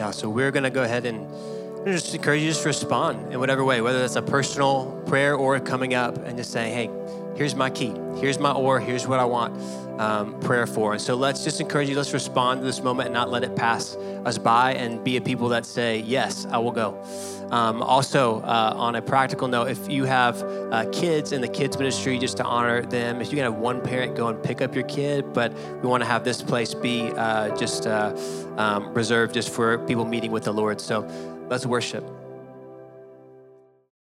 [0.00, 1.28] Yeah, so we're going to go ahead and
[1.84, 5.60] just encourage you to just respond in whatever way, whether that's a personal prayer or
[5.60, 9.26] coming up and just saying, hey, here's my key, here's my oar, here's what I
[9.26, 9.54] want
[10.00, 10.92] um, prayer for.
[10.92, 13.54] And so let's just encourage you, let's respond to this moment and not let it
[13.54, 16.98] pass us by and be a people that say, Yes, I will go.
[17.50, 21.76] Um, also, uh, on a practical note, if you have uh, kids in the kids
[21.76, 24.74] ministry, just to honor them, if you can have one parent go and pick up
[24.74, 28.16] your kid, but we want to have this place be uh, just uh,
[28.56, 30.80] um, reserved just for people meeting with the Lord.
[30.80, 31.00] So
[31.48, 32.19] let's worship.